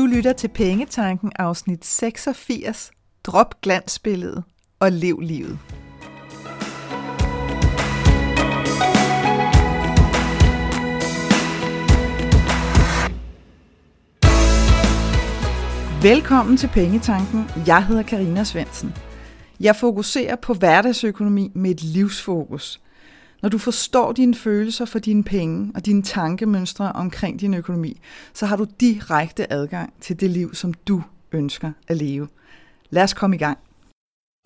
Du 0.00 0.06
lytter 0.06 0.32
til 0.32 0.48
Pengetanken 0.48 1.32
afsnit 1.38 1.84
86. 1.84 2.90
Drop 3.24 3.60
glansbilledet 3.60 4.44
og 4.78 4.92
lev 4.92 5.20
livet. 5.20 5.58
Velkommen 16.02 16.56
til 16.56 16.68
Pengetanken. 16.68 17.50
Jeg 17.66 17.86
hedder 17.86 18.02
Karina 18.02 18.44
Svensen. 18.44 18.94
Jeg 19.60 19.76
fokuserer 19.76 20.36
på 20.36 20.54
hverdagsøkonomi 20.54 21.52
med 21.54 21.70
et 21.70 21.82
livsfokus. 21.82 22.80
Når 23.42 23.48
du 23.48 23.58
forstår 23.58 24.12
dine 24.12 24.34
følelser 24.34 24.84
for 24.84 24.98
dine 24.98 25.24
penge 25.24 25.72
og 25.74 25.86
dine 25.86 26.02
tankemønstre 26.02 26.92
omkring 26.92 27.40
din 27.40 27.54
økonomi, 27.54 28.00
så 28.34 28.46
har 28.46 28.56
du 28.56 28.66
direkte 28.80 29.52
adgang 29.52 29.92
til 30.00 30.20
det 30.20 30.30
liv, 30.30 30.54
som 30.54 30.74
du 30.74 31.02
ønsker 31.32 31.72
at 31.88 31.96
leve. 31.96 32.28
Lad 32.90 33.02
os 33.02 33.14
komme 33.14 33.36
i 33.36 33.38
gang. 33.38 33.58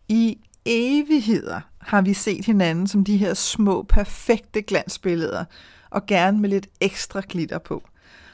I 0.08 0.38
evigheder 0.64 1.60
har 1.78 2.02
vi 2.02 2.14
set 2.14 2.44
hinanden 2.44 2.86
som 2.86 3.04
de 3.04 3.16
her 3.16 3.34
små, 3.34 3.82
perfekte 3.82 4.62
glansbilleder, 4.62 5.44
og 5.90 6.06
gerne 6.06 6.40
med 6.40 6.50
lidt 6.50 6.68
ekstra 6.80 7.22
glitter 7.28 7.58
på. 7.58 7.82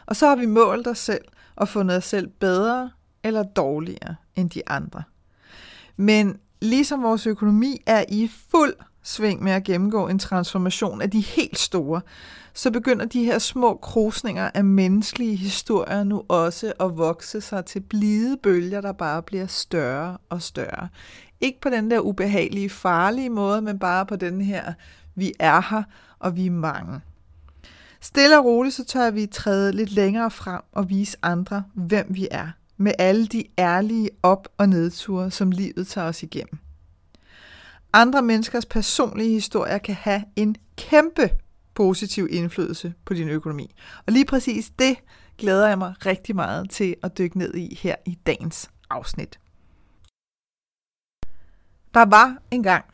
Og 0.06 0.16
så 0.16 0.28
har 0.28 0.36
vi 0.36 0.46
målt 0.46 0.86
os 0.86 0.98
selv 0.98 1.24
og 1.56 1.68
fundet 1.68 1.96
os 1.96 2.04
selv 2.04 2.28
bedre 2.28 2.90
eller 3.24 3.42
dårligere 3.42 4.14
end 4.36 4.50
de 4.50 4.68
andre. 4.68 5.02
Men 5.96 6.38
ligesom 6.62 7.02
vores 7.02 7.26
økonomi 7.26 7.82
er 7.86 8.04
i 8.08 8.30
fuld 8.50 8.74
sving 9.02 9.42
med 9.42 9.52
at 9.52 9.64
gennemgå 9.64 10.08
en 10.08 10.18
transformation 10.18 11.02
af 11.02 11.10
de 11.10 11.20
helt 11.20 11.58
store, 11.58 12.00
så 12.54 12.70
begynder 12.70 13.04
de 13.04 13.24
her 13.24 13.38
små 13.38 13.76
krusninger 13.76 14.50
af 14.54 14.64
menneskelige 14.64 15.36
historier 15.36 16.04
nu 16.04 16.22
også 16.28 16.72
at 16.80 16.98
vokse 16.98 17.40
sig 17.40 17.64
til 17.64 17.80
blide 17.80 18.36
bølger, 18.36 18.80
der 18.80 18.92
bare 18.92 19.22
bliver 19.22 19.46
større 19.46 20.18
og 20.28 20.42
større. 20.42 20.88
Ikke 21.40 21.60
på 21.60 21.68
den 21.68 21.90
der 21.90 22.00
ubehagelige, 22.00 22.70
farlige 22.70 23.30
måde, 23.30 23.62
men 23.62 23.78
bare 23.78 24.06
på 24.06 24.16
den 24.16 24.40
her, 24.40 24.72
vi 25.14 25.32
er 25.38 25.62
her, 25.70 25.82
og 26.18 26.36
vi 26.36 26.46
er 26.46 26.50
mange. 26.50 27.00
Stille 28.00 28.38
og 28.38 28.44
roligt, 28.44 28.74
så 28.74 28.84
tør 28.84 29.10
vi 29.10 29.26
træde 29.26 29.72
lidt 29.72 29.90
længere 29.90 30.30
frem 30.30 30.62
og 30.72 30.90
vise 30.90 31.16
andre, 31.22 31.64
hvem 31.74 32.06
vi 32.10 32.28
er, 32.30 32.48
med 32.76 32.92
alle 32.98 33.26
de 33.26 33.44
ærlige 33.58 34.10
op- 34.22 34.48
og 34.58 34.68
nedture, 34.68 35.30
som 35.30 35.50
livet 35.50 35.86
tager 35.86 36.08
os 36.08 36.22
igennem. 36.22 36.58
Andre 37.92 38.22
menneskers 38.22 38.66
personlige 38.66 39.30
historier 39.30 39.78
kan 39.78 39.94
have 39.94 40.24
en 40.36 40.56
kæmpe 40.76 41.30
positiv 41.74 42.28
indflydelse 42.30 42.94
på 43.04 43.14
din 43.14 43.28
økonomi. 43.28 43.74
Og 44.06 44.12
lige 44.12 44.24
præcis 44.24 44.72
det 44.78 44.96
glæder 45.38 45.68
jeg 45.68 45.78
mig 45.78 45.94
rigtig 46.06 46.36
meget 46.36 46.70
til 46.70 46.96
at 47.02 47.18
dykke 47.18 47.38
ned 47.38 47.54
i 47.54 47.74
her 47.74 47.96
i 48.06 48.18
dagens 48.26 48.70
afsnit. 48.90 49.40
Der 51.94 52.04
var 52.04 52.36
en 52.50 52.62
gang, 52.62 52.84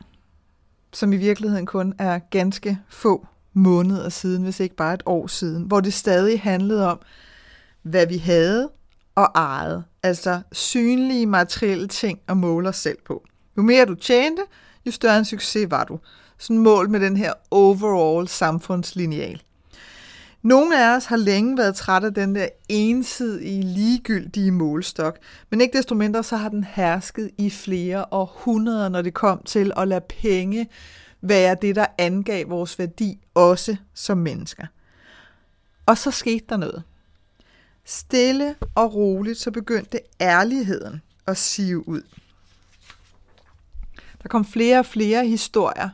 som 0.93 1.13
i 1.13 1.17
virkeligheden 1.17 1.65
kun 1.65 1.93
er 1.99 2.19
ganske 2.19 2.79
få 2.89 3.27
måneder 3.53 4.09
siden, 4.09 4.43
hvis 4.43 4.59
ikke 4.59 4.75
bare 4.75 4.93
et 4.93 5.03
år 5.05 5.27
siden, 5.27 5.63
hvor 5.63 5.79
det 5.79 5.93
stadig 5.93 6.41
handlede 6.41 6.91
om, 6.91 6.99
hvad 7.81 8.07
vi 8.07 8.17
havde 8.17 8.69
og 9.15 9.31
ejede, 9.35 9.83
altså 10.03 10.41
synlige 10.51 11.25
materielle 11.25 11.87
ting 11.87 12.19
at 12.27 12.37
måle 12.37 12.69
os 12.69 12.77
selv 12.77 12.97
på. 13.05 13.25
Jo 13.57 13.61
mere 13.61 13.85
du 13.85 13.95
tjente, 13.95 14.41
jo 14.87 14.91
større 14.91 15.17
en 15.17 15.25
succes 15.25 15.71
var 15.71 15.83
du. 15.83 15.99
Sådan 16.37 16.57
mål 16.57 16.89
med 16.89 16.99
den 16.99 17.17
her 17.17 17.33
overall 17.51 18.27
samfundslineal. 18.27 19.41
Nogle 20.41 20.85
af 20.85 20.95
os 20.95 21.05
har 21.05 21.17
længe 21.17 21.57
været 21.57 21.75
træt 21.75 22.03
af 22.03 22.13
den 22.13 22.35
der 22.35 22.47
ensidige, 22.69 23.63
ligegyldige 23.63 24.51
målstok, 24.51 25.17
men 25.49 25.61
ikke 25.61 25.77
desto 25.77 25.95
mindre 25.95 26.23
så 26.23 26.37
har 26.37 26.49
den 26.49 26.63
hersket 26.63 27.31
i 27.37 27.49
flere 27.49 28.05
århundreder, 28.11 28.89
når 28.89 29.01
det 29.01 29.13
kom 29.13 29.41
til 29.45 29.71
at 29.77 29.87
lade 29.87 30.05
penge 30.21 30.69
være 31.21 31.55
det, 31.61 31.75
der 31.75 31.85
angav 31.97 32.49
vores 32.49 32.79
værdi, 32.79 33.19
også 33.33 33.75
som 33.93 34.17
mennesker. 34.17 34.65
Og 35.85 35.97
så 35.97 36.11
skete 36.11 36.45
der 36.49 36.57
noget. 36.57 36.83
Stille 37.85 38.55
og 38.75 38.95
roligt 38.95 39.37
så 39.37 39.51
begyndte 39.51 39.99
ærligheden 40.21 41.01
at 41.27 41.37
sive 41.37 41.87
ud. 41.87 42.01
Der 44.27 44.29
kom 44.29 44.45
flere 44.45 44.79
og 44.79 44.85
flere 44.85 45.27
historier 45.27 45.89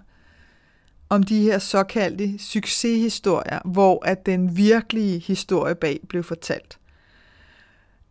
om 1.09 1.23
de 1.23 1.41
her 1.41 1.59
såkaldte 1.59 2.39
succeshistorier, 2.39 3.59
hvor 3.65 4.05
at 4.05 4.25
den 4.25 4.57
virkelige 4.57 5.19
historie 5.19 5.75
bag 5.75 5.99
blev 6.09 6.23
fortalt. 6.23 6.77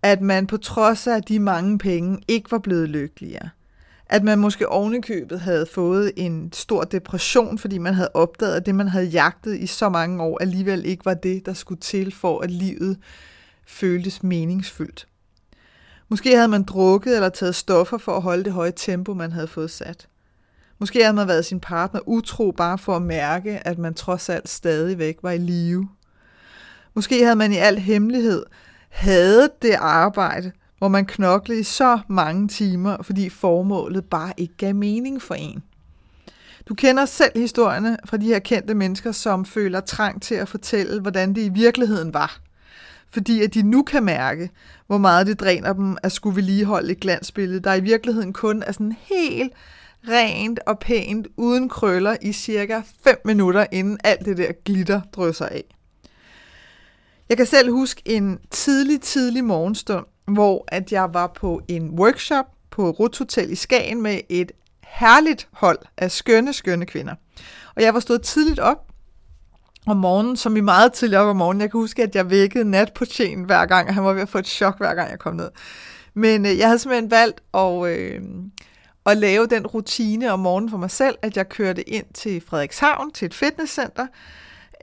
At 0.02 0.20
man 0.20 0.46
på 0.46 0.56
trods 0.56 1.06
af 1.06 1.22
de 1.22 1.38
mange 1.38 1.78
penge 1.78 2.22
ikke 2.28 2.50
var 2.50 2.58
blevet 2.58 2.88
lykkeligere. 2.88 3.48
At 4.06 4.24
man 4.24 4.38
måske 4.38 4.68
ovenikøbet 4.68 5.40
havde 5.40 5.66
fået 5.66 6.12
en 6.16 6.52
stor 6.52 6.84
depression, 6.84 7.58
fordi 7.58 7.78
man 7.78 7.94
havde 7.94 8.10
opdaget, 8.14 8.54
at 8.54 8.66
det, 8.66 8.74
man 8.74 8.88
havde 8.88 9.06
jagtet 9.06 9.58
i 9.58 9.66
så 9.66 9.88
mange 9.88 10.22
år, 10.22 10.38
alligevel 10.40 10.86
ikke 10.86 11.04
var 11.04 11.14
det, 11.14 11.46
der 11.46 11.52
skulle 11.52 11.80
til 11.80 12.14
for, 12.14 12.40
at 12.40 12.50
livet 12.50 12.98
føltes 13.66 14.22
meningsfyldt. 14.22 15.06
Måske 16.08 16.36
havde 16.36 16.48
man 16.48 16.62
drukket 16.62 17.14
eller 17.14 17.28
taget 17.28 17.54
stoffer 17.54 17.98
for 17.98 18.16
at 18.16 18.22
holde 18.22 18.44
det 18.44 18.52
høje 18.52 18.72
tempo, 18.76 19.14
man 19.14 19.32
havde 19.32 19.48
fået 19.48 19.70
sat. 19.70 20.08
Måske 20.82 21.02
havde 21.02 21.14
man 21.14 21.28
været 21.28 21.44
sin 21.44 21.60
partner 21.60 22.00
utro 22.06 22.50
bare 22.50 22.78
for 22.78 22.96
at 22.96 23.02
mærke, 23.02 23.66
at 23.66 23.78
man 23.78 23.94
trods 23.94 24.28
alt 24.28 24.48
stadigvæk 24.48 25.16
var 25.22 25.30
i 25.30 25.38
live. 25.38 25.88
Måske 26.94 27.24
havde 27.24 27.36
man 27.36 27.52
i 27.52 27.56
al 27.56 27.78
hemmelighed 27.78 28.42
hadet 28.88 29.62
det 29.62 29.74
arbejde, 29.78 30.52
hvor 30.78 30.88
man 30.88 31.06
knoklede 31.06 31.60
i 31.60 31.62
så 31.62 31.98
mange 32.08 32.48
timer, 32.48 33.02
fordi 33.02 33.28
formålet 33.28 34.04
bare 34.04 34.32
ikke 34.36 34.54
gav 34.56 34.74
mening 34.74 35.22
for 35.22 35.34
en. 35.34 35.62
Du 36.68 36.74
kender 36.74 37.04
selv 37.04 37.38
historierne 37.38 37.96
fra 38.04 38.16
de 38.16 38.26
her 38.26 38.38
kendte 38.38 38.74
mennesker, 38.74 39.12
som 39.12 39.44
føler 39.44 39.80
trang 39.80 40.22
til 40.22 40.34
at 40.34 40.48
fortælle, 40.48 41.00
hvordan 41.00 41.34
det 41.34 41.42
i 41.42 41.48
virkeligheden 41.48 42.14
var. 42.14 42.40
Fordi 43.10 43.42
at 43.42 43.54
de 43.54 43.62
nu 43.62 43.82
kan 43.82 44.04
mærke, 44.04 44.50
hvor 44.86 44.98
meget 44.98 45.26
det 45.26 45.40
dræner 45.40 45.72
dem 45.72 45.96
at 46.02 46.12
skulle 46.12 46.36
vedligeholde 46.36 46.92
et 46.92 47.00
glansbillede, 47.00 47.60
der 47.60 47.74
i 47.74 47.80
virkeligheden 47.80 48.32
kun 48.32 48.62
er 48.66 48.72
sådan 48.72 48.96
helt 49.00 49.52
rent 50.08 50.60
og 50.66 50.78
pænt, 50.78 51.26
uden 51.36 51.68
krøller 51.68 52.16
i 52.22 52.32
cirka 52.32 52.80
5 53.04 53.16
minutter, 53.24 53.66
inden 53.72 53.98
alt 54.04 54.24
det 54.24 54.36
der 54.36 54.52
glitter 54.64 55.00
drysser 55.12 55.46
af. 55.46 55.64
Jeg 57.28 57.36
kan 57.36 57.46
selv 57.46 57.72
huske 57.72 58.02
en 58.04 58.38
tidlig, 58.50 59.00
tidlig 59.00 59.44
morgenstund, 59.44 60.06
hvor 60.26 60.64
at 60.68 60.92
jeg 60.92 61.14
var 61.14 61.26
på 61.26 61.60
en 61.68 61.90
workshop 61.90 62.46
på 62.70 62.90
Rut 62.90 63.18
Hotel 63.18 63.50
i 63.50 63.54
Skagen 63.54 64.02
med 64.02 64.20
et 64.28 64.52
herligt 64.84 65.48
hold 65.52 65.78
af 65.96 66.10
skønne, 66.10 66.52
skønne 66.52 66.86
kvinder. 66.86 67.14
Og 67.76 67.82
jeg 67.82 67.94
var 67.94 68.00
stået 68.00 68.22
tidligt 68.22 68.58
op 68.58 68.86
om 69.86 69.96
morgenen, 69.96 70.36
som 70.36 70.56
i 70.56 70.60
meget 70.60 70.92
tidligt 70.92 71.18
op 71.18 71.26
om 71.26 71.36
morgenen. 71.36 71.60
Jeg 71.60 71.70
kan 71.70 71.80
huske, 71.80 72.02
at 72.02 72.14
jeg 72.14 72.30
vækkede 72.30 72.70
natportien 72.70 73.44
hver 73.44 73.66
gang, 73.66 73.88
og 73.88 73.94
han 73.94 74.04
var 74.04 74.12
ved 74.12 74.22
at 74.22 74.28
få 74.28 74.38
et 74.38 74.46
chok, 74.46 74.78
hver 74.78 74.94
gang 74.94 75.10
jeg 75.10 75.18
kom 75.18 75.34
ned. 75.34 75.50
Men 76.14 76.46
øh, 76.46 76.58
jeg 76.58 76.66
havde 76.66 76.78
simpelthen 76.78 77.10
valgt 77.10 77.42
at, 77.54 77.86
øh, 77.86 78.20
at 79.06 79.16
lave 79.16 79.46
den 79.46 79.66
rutine 79.66 80.32
om 80.32 80.38
morgenen 80.40 80.70
for 80.70 80.76
mig 80.76 80.90
selv, 80.90 81.18
at 81.22 81.36
jeg 81.36 81.48
kørte 81.48 81.88
ind 81.88 82.06
til 82.14 82.42
Frederikshavn, 82.46 83.12
til 83.12 83.26
et 83.26 83.34
fitnesscenter, 83.34 84.06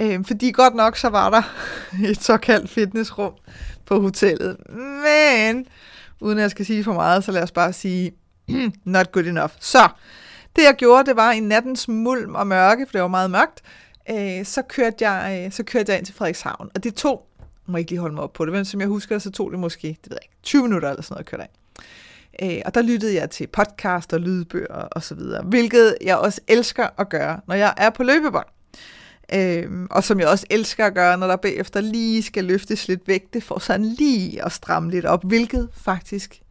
øh, 0.01 0.25
fordi 0.25 0.51
godt 0.51 0.75
nok 0.75 0.97
så 0.97 1.09
var 1.09 1.29
der 1.29 1.41
et 2.09 2.23
såkaldt 2.23 2.69
fitnessrum 2.69 3.33
på 3.85 4.01
hotellet. 4.01 4.57
Men, 4.69 5.65
uden 6.19 6.37
at 6.37 6.41
jeg 6.41 6.51
skal 6.51 6.65
sige 6.65 6.83
for 6.83 6.93
meget, 6.93 7.23
så 7.23 7.31
lad 7.31 7.43
os 7.43 7.51
bare 7.51 7.73
sige, 7.73 8.11
not 8.83 9.11
good 9.11 9.25
enough. 9.25 9.51
Så, 9.59 9.89
det 10.55 10.63
jeg 10.63 10.75
gjorde, 10.77 11.05
det 11.05 11.15
var 11.15 11.31
i 11.31 11.39
nattens 11.39 11.87
mulm 11.87 12.35
og 12.35 12.47
mørke, 12.47 12.85
for 12.85 12.91
det 12.91 13.01
var 13.01 13.07
meget 13.07 13.31
mørkt, 13.31 13.61
øh, 14.09 14.45
så, 14.45 14.61
kørte 14.61 15.09
jeg, 15.09 15.45
øh, 15.45 15.51
så 15.51 15.63
kørte 15.63 15.91
jeg 15.91 15.97
ind 15.97 16.05
til 16.05 16.15
Frederikshavn. 16.15 16.69
Og 16.75 16.83
det 16.83 16.95
tog, 16.95 17.25
jeg 17.39 17.71
må 17.71 17.77
ikke 17.77 17.91
lige 17.91 17.99
holde 17.99 18.15
mig 18.15 18.23
op 18.23 18.33
på 18.33 18.45
det, 18.45 18.53
men 18.53 18.65
som 18.65 18.79
jeg 18.79 18.87
husker, 18.87 19.19
så 19.19 19.31
tog 19.31 19.51
det 19.51 19.59
måske, 19.59 19.87
det 19.87 20.09
ved 20.09 20.17
jeg 20.21 20.23
ikke, 20.23 20.35
20 20.43 20.63
minutter 20.63 20.89
eller 20.89 21.01
sådan 21.01 21.13
noget 21.13 21.25
at 21.25 21.31
køre 21.31 21.41
ind. 21.41 21.58
Øh, 22.41 22.61
og 22.65 22.73
der 22.73 22.81
lyttede 22.81 23.15
jeg 23.15 23.29
til 23.29 23.47
podcast 23.47 24.13
og 24.13 24.19
lydbøger 24.19 24.87
og 24.91 25.03
så 25.03 25.15
videre, 25.15 25.43
hvilket 25.43 25.97
jeg 26.01 26.17
også 26.17 26.41
elsker 26.47 26.87
at 26.97 27.09
gøre, 27.09 27.39
når 27.47 27.55
jeg 27.55 27.73
er 27.77 27.89
på 27.89 28.03
løbebånd. 28.03 28.45
Øh, 29.33 29.87
og 29.91 30.03
som 30.03 30.19
jeg 30.19 30.27
også 30.27 30.45
elsker 30.49 30.85
at 30.85 30.93
gøre, 30.93 31.17
når 31.17 31.27
der 31.27 31.35
bagefter 31.35 31.81
lige 31.81 32.23
skal 32.23 32.45
løftes 32.45 32.87
lidt 32.87 33.07
vægte, 33.07 33.41
for 33.41 33.59
sådan 33.59 33.85
lige 33.85 34.45
at 34.45 34.51
stramme 34.51 34.91
lidt 34.91 35.05
op, 35.05 35.23
hvilket 35.23 35.69
faktisk 35.73 36.41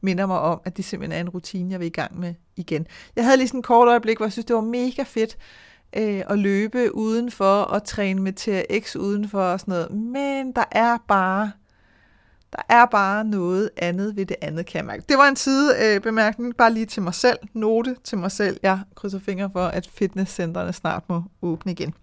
minder 0.00 0.26
mig 0.26 0.38
om, 0.38 0.60
at 0.64 0.76
det 0.76 0.84
simpelthen 0.84 1.16
er 1.16 1.20
en 1.20 1.28
rutine, 1.28 1.70
jeg 1.70 1.80
vil 1.80 1.86
i 1.86 1.90
gang 1.90 2.20
med 2.20 2.34
igen. 2.56 2.86
Jeg 3.16 3.24
havde 3.24 3.36
lige 3.36 3.48
sådan 3.48 3.60
et 3.60 3.66
kort 3.66 3.88
øjeblik, 3.88 4.16
hvor 4.16 4.26
jeg 4.26 4.32
synes, 4.32 4.46
det 4.46 4.56
var 4.56 4.62
mega 4.62 5.02
fedt 5.02 5.36
øh, 5.96 6.22
at 6.30 6.38
løbe 6.38 6.94
udenfor 6.94 7.60
og 7.62 7.84
træne 7.84 8.22
med 8.22 8.32
TRX 8.32 8.96
udenfor 8.96 9.40
og 9.40 9.60
sådan 9.60 9.72
noget. 9.72 9.90
Men 9.90 10.52
der 10.52 10.64
er 10.70 10.98
bare 11.08 11.52
der 12.52 12.62
er 12.68 12.86
bare 12.86 13.24
noget 13.24 13.70
andet 13.76 14.16
ved 14.16 14.26
det 14.26 14.36
andet, 14.42 14.66
kan 14.66 14.78
jeg 14.78 14.84
mærke. 14.84 15.04
Det 15.08 15.18
var 15.18 15.28
en 15.28 15.36
side 15.36 15.74
øh, 15.82 16.00
bemærkning, 16.00 16.56
bare 16.56 16.72
lige 16.72 16.86
til 16.86 17.02
mig 17.02 17.14
selv. 17.14 17.38
Note 17.52 17.96
til 18.04 18.18
mig 18.18 18.32
selv. 18.32 18.60
Jeg 18.62 18.80
krydser 18.94 19.20
fingre 19.20 19.50
for, 19.52 19.64
at 19.64 19.88
fitnesscentrene 19.94 20.72
snart 20.72 21.02
må 21.08 21.22
åbne 21.42 21.72
igen. 21.72 21.94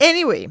Anyway, 0.00 0.46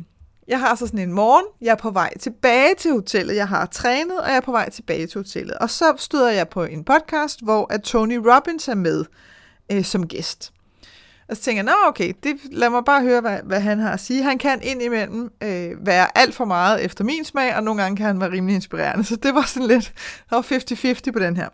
jeg 0.48 0.60
har 0.60 0.76
så 0.76 0.86
sådan 0.88 1.00
en 1.00 1.14
morgen, 1.14 1.46
jeg 1.62 1.72
er 1.72 1.76
på 1.76 1.92
vej 1.92 2.18
tilbage 2.18 2.76
til 2.76 2.92
hotellet, 2.92 3.36
jeg 3.36 3.48
har 3.48 3.66
trænet, 3.66 4.20
og 4.20 4.28
jeg 4.28 4.38
er 4.38 4.42
på 4.42 4.52
vej 4.52 4.70
tilbage 4.70 5.08
til 5.08 5.20
hotellet. 5.20 5.58
Og 5.58 5.70
så 5.70 5.94
støder 5.98 6.32
jeg 6.32 6.50
på 6.50 6.64
en 6.64 6.84
podcast, 6.84 7.44
hvor 7.44 7.74
at 7.74 7.82
Tony 7.82 8.16
Robbins 8.16 8.68
er 8.68 8.76
med 8.76 9.06
øh, 9.72 9.84
som 9.84 10.08
gæst. 10.08 10.53
Og 11.34 11.38
så 11.38 11.44
tænker 11.44 11.64
jeg, 11.64 11.66
nå 11.66 11.90
okay, 11.90 12.14
det, 12.24 12.36
lad 12.52 12.70
mig 12.70 12.86
bare 12.86 13.02
høre, 13.02 13.22
hvad, 13.22 13.40
hvad 13.44 13.60
han 13.60 13.80
har 13.80 13.92
at 13.92 14.00
sige. 14.00 14.24
Han 14.24 14.38
kan 14.38 14.60
indimellem 14.64 15.32
øh, 15.44 15.86
være 15.86 16.18
alt 16.18 16.36
for 16.36 16.46
meget 16.46 16.86
efter 16.86 17.04
min 17.04 17.26
smag, 17.26 17.56
og 17.56 17.64
nogle 17.64 17.82
gange 17.82 17.98
kan 17.98 18.06
han 18.06 18.20
være 18.20 18.32
rimelig 18.32 18.56
inspirerende. 18.56 19.04
Så 19.04 19.16
det 19.16 19.36
var 19.36 19.42
sådan 19.42 19.68
lidt, 19.68 19.94
der 20.30 20.36
var 20.36 20.42
50-50 21.08 21.12
på 21.12 21.20
den 21.20 21.38
her. 21.38 21.50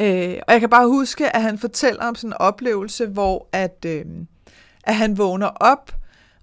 Øh, 0.00 0.38
og 0.46 0.52
jeg 0.52 0.60
kan 0.60 0.70
bare 0.70 0.86
huske, 0.86 1.36
at 1.36 1.42
han 1.42 1.58
fortæller 1.58 2.04
om 2.04 2.14
sådan 2.14 2.30
en 2.30 2.34
oplevelse, 2.34 3.06
hvor 3.06 3.48
at, 3.52 3.84
øh, 3.86 4.04
at 4.84 4.94
han 4.94 5.18
vågner 5.18 5.48
op, 5.48 5.92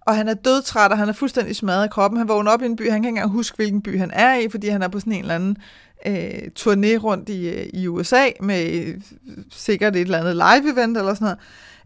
og 0.01 0.15
han 0.15 0.27
er 0.27 0.33
dødtræt, 0.33 0.91
og 0.91 0.97
han 0.97 1.09
er 1.09 1.13
fuldstændig 1.13 1.55
smadret 1.55 1.85
i 1.85 1.89
kroppen. 1.89 2.17
Han 2.17 2.27
vågner 2.27 2.51
op 2.51 2.61
i 2.61 2.65
en 2.65 2.75
by, 2.75 2.81
han 2.81 2.91
kan 2.91 2.95
ikke 2.97 3.07
engang 3.07 3.31
huske, 3.31 3.55
hvilken 3.55 3.81
by 3.81 3.99
han 3.99 4.11
er 4.13 4.35
i, 4.35 4.49
fordi 4.49 4.67
han 4.67 4.81
er 4.81 4.87
på 4.87 4.99
sådan 4.99 5.13
en 5.13 5.19
eller 5.21 5.35
anden 5.35 5.57
øh, 6.05 6.49
turné 6.59 6.97
rundt 6.97 7.29
i, 7.29 7.49
øh, 7.49 7.69
i 7.73 7.87
USA 7.87 8.25
med 8.41 8.71
øh, 8.71 9.01
sikkert 9.51 9.95
et 9.95 10.01
eller 10.01 10.19
andet 10.19 10.35
live-event 10.35 10.97
eller 10.97 11.13
sådan 11.13 11.37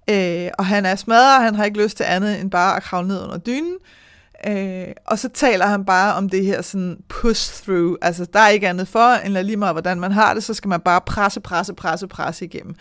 noget. 0.07 0.45
Øh, 0.45 0.51
og 0.57 0.65
han 0.65 0.85
er 0.85 0.95
smadret, 0.95 1.37
og 1.37 1.43
han 1.43 1.55
har 1.55 1.65
ikke 1.65 1.83
lyst 1.83 1.97
til 1.97 2.03
andet 2.03 2.39
end 2.39 2.51
bare 2.51 2.75
at 2.75 2.83
kravle 2.83 3.07
ned 3.07 3.23
under 3.23 3.37
dynen. 3.37 3.75
Øh, 4.47 4.87
og 5.07 5.19
så 5.19 5.29
taler 5.29 5.65
han 5.65 5.85
bare 5.85 6.13
om 6.13 6.29
det 6.29 6.45
her 6.45 6.61
sådan 6.61 6.97
push-through. 7.09 7.95
Altså, 8.01 8.25
der 8.33 8.39
er 8.39 8.49
ikke 8.49 8.69
andet 8.69 8.87
for, 8.87 9.25
end 9.25 9.37
lige 9.37 9.57
meget 9.57 9.73
hvordan 9.73 9.99
man 9.99 10.11
har 10.11 10.33
det, 10.33 10.43
så 10.43 10.53
skal 10.53 10.69
man 10.69 10.81
bare 10.81 11.01
presse, 11.01 11.39
presse, 11.39 11.73
presse, 11.73 12.07
presse 12.07 12.45
igennem. 12.45 12.75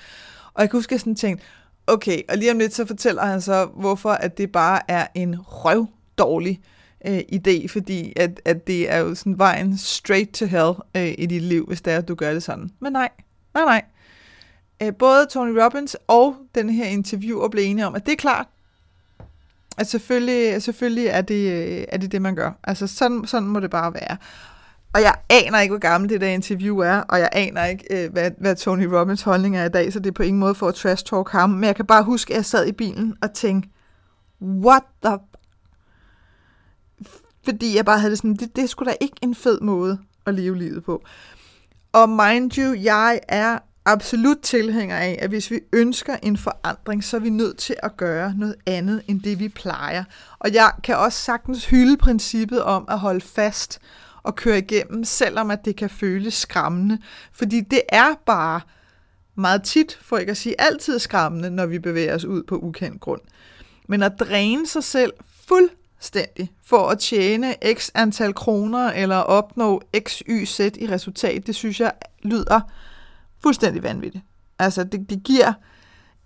Og 0.54 0.62
jeg 0.62 0.70
kan 0.70 0.78
huske, 0.78 0.90
at 0.90 0.92
jeg 0.92 1.00
sådan 1.00 1.16
tænkte, 1.16 1.44
okay, 1.86 2.20
og 2.28 2.36
lige 2.36 2.52
om 2.52 2.58
lidt 2.58 2.74
så 2.74 2.86
fortæller 2.86 3.24
han 3.24 3.40
så, 3.40 3.66
hvorfor 3.76 4.10
at 4.10 4.38
det 4.38 4.52
bare 4.52 4.80
er 4.88 5.06
en 5.14 5.36
røv 5.40 5.86
dårlig 6.18 6.60
øh, 6.62 6.79
Øh, 7.06 7.20
idé, 7.32 7.69
fordi 7.69 8.12
at, 8.17 8.41
at 8.44 8.67
det 8.67 8.91
er 8.91 8.99
jo 8.99 9.14
sådan 9.14 9.38
vejen 9.38 9.79
straight 9.79 10.32
to 10.32 10.47
hell 10.47 10.73
øh, 10.97 11.14
i 11.19 11.26
dit 11.26 11.43
liv, 11.43 11.67
hvis 11.67 11.81
det 11.81 11.93
er, 11.93 11.99
at 11.99 12.08
du 12.08 12.14
gør 12.14 12.32
det 12.32 12.43
sådan. 12.43 12.70
Men 12.81 12.93
nej, 12.93 13.08
nej, 13.55 13.64
nej. 13.64 13.82
Øh, 14.82 14.94
både 14.94 15.26
Tony 15.26 15.58
Robbins 15.58 15.97
og 16.08 16.37
den 16.55 16.70
her 16.70 16.85
interviewer 16.85 17.49
blev 17.49 17.64
enige 17.64 17.87
om, 17.87 17.94
at 17.94 18.06
det 18.06 18.12
er 18.12 18.17
klart, 18.17 18.47
at 19.79 19.87
selvfølgelig, 19.87 20.62
selvfølgelig 20.62 21.06
er, 21.06 21.20
det, 21.20 21.52
øh, 21.52 21.85
er 21.88 21.97
det 21.97 22.12
det, 22.12 22.23
man 22.23 22.35
gør. 22.35 22.52
Altså 22.64 22.87
sådan, 22.87 23.26
sådan 23.26 23.49
må 23.49 23.61
det 23.61 23.70
bare 23.70 23.94
være. 23.94 24.17
Og 24.93 25.00
jeg 25.00 25.14
aner 25.29 25.61
ikke, 25.61 25.73
hvor 25.73 25.79
gammel 25.79 26.11
det 26.11 26.20
der 26.20 26.29
interview 26.29 26.79
er, 26.79 26.97
og 26.97 27.19
jeg 27.19 27.29
aner 27.32 27.64
ikke, 27.64 28.05
øh, 28.05 28.12
hvad, 28.12 28.31
hvad 28.38 28.56
Tony 28.56 28.85
Robbins 28.85 29.23
holdning 29.23 29.56
er 29.56 29.64
i 29.64 29.69
dag, 29.69 29.93
så 29.93 29.99
det 29.99 30.06
er 30.06 30.14
på 30.14 30.23
ingen 30.23 30.41
måde 30.41 30.55
for 30.55 30.69
at 30.69 30.75
trash 30.75 31.05
talk 31.05 31.31
ham. 31.31 31.50
Men 31.50 31.64
jeg 31.64 31.76
kan 31.76 31.87
bare 31.87 32.02
huske, 32.02 32.32
at 32.32 32.37
jeg 32.37 32.44
sad 32.44 32.67
i 32.67 32.73
bilen 32.73 33.17
og 33.23 33.32
tænkte, 33.35 33.69
what 34.43 34.82
the... 35.05 35.19
Fordi 37.44 37.76
jeg 37.76 37.84
bare 37.84 37.98
havde 37.98 38.10
det 38.10 38.19
sådan, 38.19 38.37
det, 38.37 38.56
det 38.56 38.64
er 38.64 38.69
sgu 38.69 38.84
da 38.84 38.94
ikke 39.00 39.16
en 39.22 39.34
fed 39.34 39.60
måde 39.60 39.98
at 40.26 40.34
leve 40.34 40.58
livet 40.58 40.84
på. 40.84 41.02
Og 41.92 42.08
mind 42.08 42.58
you, 42.58 42.75
jeg 42.75 43.20
er 43.28 43.58
absolut 43.84 44.38
tilhænger 44.42 44.96
af, 44.96 45.19
at 45.20 45.28
hvis 45.31 45.50
vi 45.50 45.60
ønsker 45.72 46.16
en 46.22 46.37
forandring, 46.37 47.04
så 47.04 47.16
er 47.16 47.20
vi 47.20 47.31
nødt 47.31 47.58
til 47.58 47.76
at 47.82 47.96
gøre 47.96 48.34
noget 48.37 48.56
andet 48.66 49.02
end 49.08 49.20
det, 49.20 49.38
vi 49.38 49.48
plejer. 49.48 50.04
Og 50.38 50.54
jeg 50.54 50.72
kan 50.84 50.96
også 50.96 51.19
sagtens 51.19 51.66
hylde 51.66 51.96
princippet 51.96 52.62
om 52.62 52.84
at 52.88 52.98
holde 52.98 53.20
fast 53.20 53.81
og 54.22 54.37
køre 54.37 54.58
igennem, 54.58 55.04
selvom 55.04 55.50
at 55.50 55.64
det 55.64 55.76
kan 55.76 55.90
føles 55.90 56.34
skræmmende. 56.34 56.98
Fordi 57.32 57.60
det 57.60 57.82
er 57.88 58.14
bare 58.26 58.60
meget 59.34 59.62
tit, 59.62 59.98
for 60.02 60.19
ikke 60.19 60.31
at 60.31 60.37
sige 60.37 60.60
altid 60.60 60.98
skræmmende, 60.98 61.50
når 61.50 61.66
vi 61.66 61.78
bevæger 61.78 62.14
os 62.14 62.25
ud 62.25 62.42
på 62.42 62.56
ukendt 62.56 63.00
grund. 63.00 63.20
Men 63.88 64.02
at 64.02 64.12
dræne 64.20 64.66
sig 64.66 64.84
selv 64.84 65.12
fuldstændig 66.00 66.50
for 66.64 66.88
at 66.88 66.99
tjene 66.99 67.55
x 67.75 67.91
antal 67.94 68.35
kroner 68.35 68.93
eller 68.93 69.17
opnå 69.17 69.82
x, 69.99 70.23
y, 70.29 70.44
z 70.44 70.61
i 70.61 70.87
resultat, 70.91 71.47
det 71.47 71.55
synes 71.55 71.81
jeg 71.81 71.93
lyder 72.23 72.61
fuldstændig 73.43 73.82
vanvittigt. 73.82 74.25
Altså, 74.58 74.85
det, 74.85 75.11
det 75.11 75.23
giver 75.23 75.52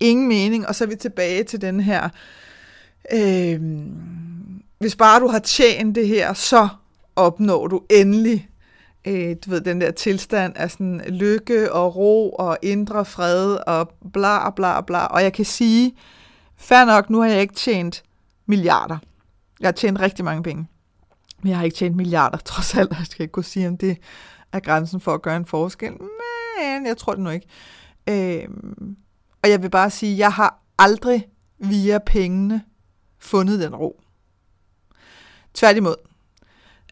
ingen 0.01 0.29
mening, 0.29 0.69
og 0.69 0.75
så 0.75 0.85
er 0.85 0.89
vi 0.89 0.97
tilbage 0.97 1.45
til 1.45 1.61
den 1.61 1.81
her, 1.81 2.09
øh, 3.13 3.61
hvis 4.79 4.97
bare 4.97 5.21
du 5.21 5.29
har 5.29 5.39
tjent 5.39 5.95
det 5.95 6.09
her, 6.09 6.35
så 6.35 6.69
opnår 7.17 7.67
du 7.67 7.83
endelig 7.91 8.49
øh, 9.07 9.37
du 9.45 9.51
ved, 9.51 9.61
den 9.61 9.81
der 9.81 9.91
tilstand 9.91 10.53
af 10.57 10.71
sådan 10.71 11.01
lykke 11.09 11.73
og 11.73 11.97
ro 11.97 12.31
og 12.31 12.59
indre 12.63 13.05
fred 13.05 13.57
og 13.67 13.93
bla 14.13 14.51
bla 14.51 14.81
bla. 14.81 15.07
Og 15.07 15.23
jeg 15.23 15.33
kan 15.33 15.45
sige, 15.45 15.95
fair 16.57 16.85
nok, 16.85 17.11
nu 17.11 17.21
har 17.21 17.29
jeg 17.29 17.41
ikke 17.41 17.55
tjent 17.55 18.03
milliarder. 18.47 18.99
Jeg 19.65 19.69
har 19.69 19.73
tjent 19.73 20.01
rigtig 20.01 20.25
mange 20.25 20.43
penge. 20.43 20.69
Men 21.43 21.49
jeg 21.49 21.59
har 21.59 21.65
ikke 21.65 21.77
tjent 21.77 21.97
milliarder, 21.97 22.39
trods 22.53 22.75
alt. 22.75 22.91
Jeg 22.91 23.07
skal 23.07 23.23
ikke 23.23 23.33
kunne 23.33 23.45
sige, 23.45 23.69
om 23.69 23.77
det 23.77 23.99
er 24.53 24.61
grænsen 24.61 25.01
for 25.01 25.15
at 25.15 25.23
gøre 25.23 25.37
en 25.37 25.47
forskel. 25.47 25.93
Men 25.93 26.87
jeg 26.87 26.97
tror 26.97 27.13
det 27.15 27.23
nu 27.23 27.31
ikke. 27.31 27.47
Øh, 28.09 28.49
og 29.43 29.51
jeg 29.51 29.63
vil 29.63 29.71
bare 29.71 29.91
sige, 29.91 30.19
jeg 30.19 30.33
har 30.33 30.63
aldrig 30.79 31.29
via 31.59 31.99
pengene 32.07 32.63
fundet 33.19 33.61
den 33.61 33.75
ro. 33.75 34.01
Tværtimod, 35.55 35.97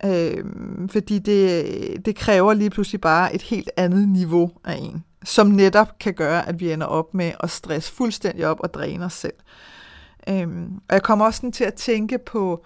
Øh, 0.05 0.45
fordi 0.91 1.19
det, 1.19 2.07
det 2.07 2.17
kræver 2.17 2.55
lige 2.55 2.71
pludselig 2.71 3.01
bare 3.01 3.35
et 3.35 3.43
helt 3.43 3.71
andet 3.77 4.09
niveau 4.09 4.51
af 4.65 4.75
en, 4.75 5.05
som 5.25 5.47
netop 5.47 5.99
kan 5.99 6.15
gøre, 6.15 6.49
at 6.49 6.61
vi 6.61 6.73
ender 6.73 6.87
op 6.87 7.15
med 7.15 7.33
at 7.41 7.51
stresse 7.51 7.93
fuldstændig 7.93 8.47
op 8.47 8.61
og 8.61 8.75
dræne 8.75 9.05
os 9.05 9.13
selv. 9.13 9.33
Øh, 9.39 9.82
Øhm, 10.29 10.75
og 10.89 10.95
jeg 10.95 11.03
kommer 11.03 11.25
også 11.25 11.37
sådan 11.37 11.53
til 11.53 11.65
at 11.65 11.75
tænke 11.75 12.19
på, 12.19 12.65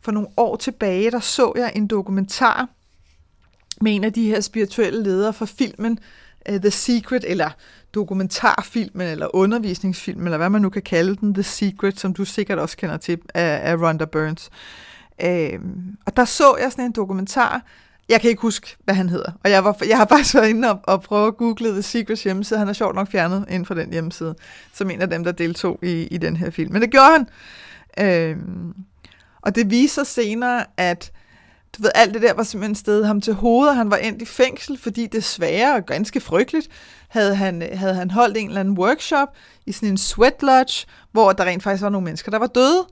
for 0.00 0.12
nogle 0.12 0.28
år 0.36 0.56
tilbage, 0.56 1.10
der 1.10 1.20
så 1.20 1.52
jeg 1.56 1.72
en 1.74 1.86
dokumentar 1.86 2.68
med 3.80 3.94
en 3.94 4.04
af 4.04 4.12
de 4.12 4.28
her 4.28 4.40
spirituelle 4.40 5.02
ledere 5.02 5.32
fra 5.32 5.46
filmen 5.46 5.98
uh, 6.50 6.56
The 6.56 6.70
Secret, 6.70 7.24
eller 7.28 7.50
dokumentarfilmen, 7.94 9.06
eller 9.06 9.36
undervisningsfilmen, 9.36 10.26
eller 10.26 10.36
hvad 10.36 10.50
man 10.50 10.62
nu 10.62 10.70
kan 10.70 10.82
kalde 10.82 11.16
den, 11.16 11.34
The 11.34 11.42
Secret, 11.42 12.00
som 12.00 12.14
du 12.14 12.24
sikkert 12.24 12.58
også 12.58 12.76
kender 12.76 12.96
til, 12.96 13.18
af, 13.34 13.70
af 13.70 13.76
Rhonda 13.76 14.04
Burns. 14.04 14.50
Øhm, 15.24 15.96
og 16.06 16.16
der 16.16 16.24
så 16.24 16.56
jeg 16.60 16.72
sådan 16.72 16.84
en 16.84 16.92
dokumentar, 16.92 17.62
jeg 18.08 18.20
kan 18.20 18.30
ikke 18.30 18.42
huske, 18.42 18.76
hvad 18.84 18.94
han 18.94 19.08
hedder. 19.08 19.32
Og 19.44 19.50
jeg, 19.50 19.64
var, 19.64 19.76
jeg 19.88 19.96
har 19.96 20.06
faktisk 20.06 20.34
været 20.34 20.48
inde 20.48 20.70
og, 20.70 20.80
og 20.82 21.02
prøve 21.02 21.26
at 21.26 21.36
google 21.36 21.70
The 21.70 21.82
Secrets 21.82 22.22
hjemmeside. 22.22 22.58
Han 22.58 22.68
er 22.68 22.72
sjovt 22.72 22.94
nok 22.94 23.10
fjernet 23.10 23.44
inden 23.48 23.66
for 23.66 23.74
den 23.74 23.92
hjemmeside, 23.92 24.34
som 24.72 24.90
en 24.90 25.02
af 25.02 25.10
dem, 25.10 25.24
der 25.24 25.32
deltog 25.32 25.78
i, 25.82 26.06
i 26.06 26.16
den 26.16 26.36
her 26.36 26.50
film. 26.50 26.72
Men 26.72 26.82
det 26.82 26.90
gjorde 26.90 27.10
han. 27.10 27.28
Øhm, 27.98 28.74
og 29.40 29.54
det 29.54 29.70
viser 29.70 30.04
senere, 30.04 30.64
at 30.76 31.12
du 31.76 31.82
ved, 31.82 31.90
alt 31.94 32.14
det 32.14 32.22
der 32.22 32.34
var 32.34 32.42
simpelthen 32.42 32.74
sted 32.74 33.04
ham 33.04 33.20
til 33.20 33.34
hovedet. 33.34 33.76
Han 33.76 33.90
var 33.90 33.96
endt 33.96 34.22
i 34.22 34.24
fængsel, 34.24 34.78
fordi 34.78 35.06
desværre 35.06 35.74
og 35.74 35.86
ganske 35.86 36.20
frygteligt 36.20 36.68
havde 37.08 37.34
han, 37.34 37.62
havde 37.72 37.94
han 37.94 38.10
holdt 38.10 38.36
en 38.36 38.48
eller 38.48 38.60
anden 38.60 38.78
workshop 38.78 39.28
i 39.66 39.72
sådan 39.72 39.88
en 39.88 39.98
sweat 39.98 40.42
lodge, 40.42 40.86
hvor 41.12 41.32
der 41.32 41.44
rent 41.44 41.62
faktisk 41.62 41.82
var 41.82 41.88
nogle 41.88 42.04
mennesker, 42.04 42.30
der 42.30 42.38
var 42.38 42.46
døde 42.46 42.86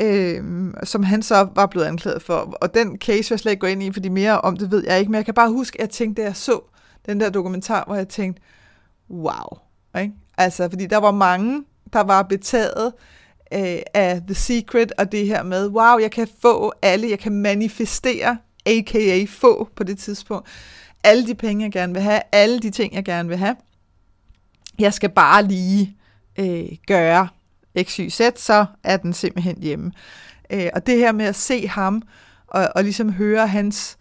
øh, 0.00 0.44
som 0.84 1.02
han 1.02 1.22
så 1.22 1.48
var 1.54 1.66
blevet 1.66 1.86
anklaget 1.86 2.22
for. 2.22 2.56
Og 2.60 2.74
den 2.74 2.98
case 2.98 3.16
vil 3.16 3.26
jeg 3.30 3.40
slet 3.40 3.52
ikke 3.52 3.60
gå 3.60 3.66
ind 3.66 3.82
i, 3.82 3.92
fordi 3.92 4.08
mere 4.08 4.40
om 4.40 4.56
det 4.56 4.70
ved 4.70 4.84
jeg 4.86 4.98
ikke, 4.98 5.10
men 5.10 5.16
jeg 5.16 5.24
kan 5.24 5.34
bare 5.34 5.50
huske, 5.50 5.76
at 5.76 5.80
jeg 5.80 5.90
tænkte, 5.90 6.22
da 6.22 6.26
jeg 6.26 6.36
så 6.36 6.60
den 7.06 7.20
der 7.20 7.30
dokumentar, 7.30 7.84
hvor 7.86 7.96
jeg 7.96 8.08
tænkte, 8.08 8.42
wow. 9.10 9.58
Ikke? 10.00 10.14
Altså, 10.38 10.68
fordi 10.68 10.86
der 10.86 10.96
var 10.96 11.10
mange, 11.10 11.64
der 11.92 12.00
var 12.00 12.22
betaget 12.22 12.92
øh, 13.54 13.78
af 13.94 14.20
The 14.26 14.34
Secret, 14.34 14.92
og 14.98 15.12
det 15.12 15.26
her 15.26 15.42
med, 15.42 15.68
wow, 15.68 15.98
jeg 15.98 16.10
kan 16.10 16.28
få 16.42 16.72
alle, 16.82 17.10
jeg 17.10 17.18
kan 17.18 17.32
manifestere, 17.32 18.36
a.k.a. 18.66 19.24
få 19.28 19.68
på 19.76 19.84
det 19.84 19.98
tidspunkt, 19.98 20.48
alle 21.04 21.26
de 21.26 21.34
penge, 21.34 21.64
jeg 21.64 21.72
gerne 21.72 21.92
vil 21.92 22.02
have, 22.02 22.20
alle 22.32 22.60
de 22.60 22.70
ting, 22.70 22.94
jeg 22.94 23.04
gerne 23.04 23.28
vil 23.28 23.38
have. 23.38 23.56
Jeg 24.78 24.94
skal 24.94 25.10
bare 25.10 25.42
lige 25.42 25.96
øh, 26.38 26.68
gøre 26.86 27.28
XYZ, 27.82 28.20
så 28.36 28.66
er 28.84 28.96
den 28.96 29.12
simpelthen 29.12 29.62
hjemme. 29.62 29.92
Øh, 30.50 30.68
og 30.74 30.86
det 30.86 30.98
her 30.98 31.12
med 31.12 31.24
at 31.24 31.36
se 31.36 31.68
ham, 31.68 32.02
og, 32.46 32.68
og 32.74 32.82
ligesom 32.82 33.12
høre 33.12 33.46
hans 33.46 33.98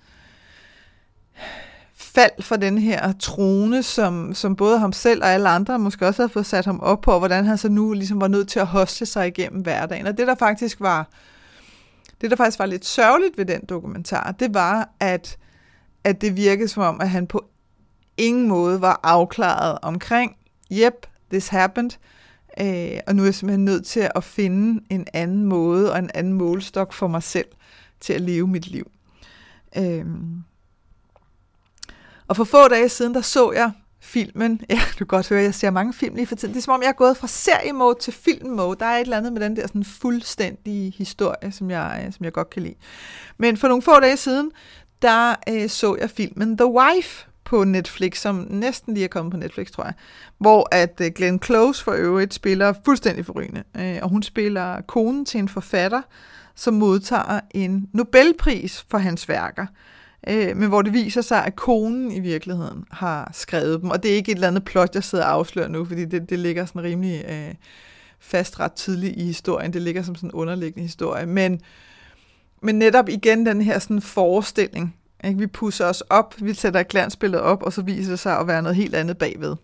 fald 1.96 2.44
for 2.44 2.56
den 2.56 2.78
her 2.78 3.14
trone, 3.20 3.84
som, 3.84 4.34
som 4.34 4.56
både 4.56 4.80
ham 4.80 4.94
selv 4.94 5.24
og 5.24 5.30
alle 5.30 5.50
andre 5.50 5.80
måske 5.80 6.08
også 6.08 6.22
havde 6.22 6.34
fået 6.34 6.46
sat 6.46 6.66
ham 6.66 6.80
op 6.80 7.02
på, 7.02 7.12
og 7.12 7.20
hvordan 7.20 7.46
han 7.46 7.58
så 7.58 7.70
nu 7.70 7.94
ligesom 7.94 8.22
var 8.22 8.28
nødt 8.28 8.50
til 8.50 8.60
at 8.60 8.68
hoste 8.68 9.06
sig 9.06 9.28
igennem 9.28 9.62
hverdagen. 9.62 10.08
Og 10.08 10.18
det 10.18 10.28
der 10.28 10.36
faktisk 10.36 10.82
var, 10.82 11.10
det 12.22 12.32
der 12.32 12.38
faktisk 12.38 12.60
var 12.60 12.66
lidt 12.66 12.86
sørgeligt 12.86 13.38
ved 13.38 13.46
den 13.46 13.66
dokumentar, 13.70 14.32
det 14.40 14.54
var, 14.54 14.90
at, 15.00 15.38
at 16.04 16.22
det 16.22 16.36
virkede 16.36 16.68
som 16.68 16.84
om, 16.84 17.02
at 17.02 17.10
han 17.10 17.28
på 17.28 17.46
ingen 18.18 18.48
måde 18.48 18.82
var 18.82 19.00
afklaret 19.04 19.78
omkring, 19.82 20.36
yep, 20.72 21.08
this 21.32 21.48
happened, 21.48 21.92
Øh, 22.60 23.00
og 23.08 23.16
nu 23.16 23.22
er 23.22 23.28
jeg 23.28 23.36
simpelthen 23.36 23.66
nødt 23.66 23.86
til 23.86 24.10
at 24.16 24.24
finde 24.24 24.84
en 24.90 25.08
anden 25.14 25.46
måde 25.46 25.92
og 25.92 26.00
en 26.00 26.10
anden 26.14 26.34
målstok 26.34 26.94
for 26.94 27.08
mig 27.08 27.24
selv 27.24 27.48
til 28.00 28.14
at 28.14 28.22
leve 28.22 28.48
mit 28.48 28.68
liv. 28.68 28.92
Øh, 29.78 30.06
og 32.28 32.36
for 32.36 32.44
få 32.44 32.68
dage 32.68 32.90
siden, 32.90 33.14
der 33.14 33.22
så 33.22 33.52
jeg 33.52 33.72
filmen. 34.02 34.62
Ja, 34.70 34.80
du 34.92 34.98
kan 34.98 35.08
godt 35.08 35.30
høre, 35.30 35.40
at 35.40 35.46
jeg 35.46 35.56
ser 35.56 35.70
mange 35.70 35.94
film 35.94 36.16
lige 36.16 36.28
for 36.28 36.36
tiden. 36.36 36.54
Det 36.54 36.60
er 36.60 36.64
som 36.64 36.74
om, 36.74 36.82
jeg 36.82 36.90
er 36.90 36.94
gået 36.94 37.18
fra 37.18 37.28
seriemode 37.28 37.98
til 38.00 38.14
filmmode. 38.14 38.80
Der 38.80 38.86
er 38.86 38.98
et 38.98 39.02
eller 39.02 39.18
andet 39.18 39.34
med 39.34 39.42
den 39.42 39.56
der 39.56 39.68
sådan 39.68 39.84
fuldstændige 39.84 40.94
historie, 40.98 41.52
som 41.52 41.72
jeg, 41.72 42.04
øh, 42.06 42.14
som 42.14 42.24
jeg 42.24 42.34
godt 42.34 42.50
kan 42.50 42.64
lide. 42.64 42.76
Men 43.38 43.58
for 43.58 43.68
nogle 43.68 43.82
få 43.82 44.00
dage 44.00 44.18
siden, 44.18 44.52
der 45.02 45.36
øh, 45.50 45.70
så 45.70 45.96
jeg 46.00 46.10
filmen 46.10 46.58
The 46.58 46.66
Wife 46.66 47.28
på 47.52 47.64
Netflix, 47.64 48.22
som 48.22 48.48
næsten 48.50 48.94
lige 48.94 49.04
er 49.04 49.08
kommet 49.08 49.32
på 49.32 49.38
Netflix, 49.38 49.72
tror 49.72 49.84
jeg, 49.84 49.94
hvor 50.38 50.68
at 50.72 51.02
øh, 51.02 51.12
Glenn 51.16 51.42
Close 51.44 51.84
for 51.84 51.92
øvrigt 51.92 52.34
spiller 52.34 52.74
fuldstændig 52.86 53.26
forrygende, 53.26 53.64
øh, 53.78 54.00
og 54.02 54.10
hun 54.10 54.24
spiller 54.24 54.82
konen 54.82 55.26
til 55.26 55.40
en 55.40 55.50
forfatter, 55.50 56.02
som 56.56 56.74
modtager 56.74 57.40
en 57.52 57.90
Nobelpris 57.94 58.86
for 58.90 58.98
hans 58.98 59.30
værker, 59.30 59.66
øh, 60.28 60.58
men 60.58 60.70
hvor 60.70 60.82
det 60.82 60.94
viser 60.94 61.22
sig, 61.22 61.46
at 61.46 61.56
konen 61.56 62.12
i 62.12 62.20
virkeligheden 62.20 62.86
har 62.92 63.32
skrevet 63.34 63.82
dem, 63.82 63.90
og 63.90 64.04
det 64.04 64.12
er 64.12 64.16
ikke 64.16 64.32
et 64.32 64.36
eller 64.36 64.48
andet 64.48 64.66
plot, 64.66 64.96
jeg 64.96 65.04
sidder 65.04 65.26
og 65.26 65.32
afslører 65.32 65.68
nu, 65.68 65.86
fordi 65.86 66.06
det, 66.06 66.30
det 66.30 66.40
ligger 66.40 66.66
sådan 66.66 66.84
rimelig 66.84 67.26
øh, 67.30 67.54
fast 68.20 68.60
ret 68.60 68.74
tidligt 68.74 69.18
i 69.18 69.24
historien, 69.24 69.74
det 69.74 69.82
ligger 69.82 70.02
som 70.02 70.16
sådan 70.16 70.30
en 70.30 70.34
underliggende 70.34 70.84
historie, 70.84 71.26
men, 71.26 71.62
men 72.62 72.76
netop 72.76 73.10
igen 73.10 73.46
den 73.46 73.62
her 73.62 73.80
sådan 73.80 74.02
forestilling, 74.02 74.96
ikke? 75.24 75.40
Vi 75.40 75.48
pusser 75.48 75.86
os 75.86 76.02
op, 76.02 76.36
vi 76.42 76.54
sætter 76.54 76.84
glansbilledet 76.84 77.46
op, 77.46 77.64
og 77.64 77.74
så 77.74 77.82
viser 77.82 78.12
det 78.12 78.20
sig 78.20 78.40
at 78.40 78.48
være 78.48 78.62
noget 78.62 78.76
helt 78.76 78.96
andet 78.96 79.18
bagved. 79.18 79.56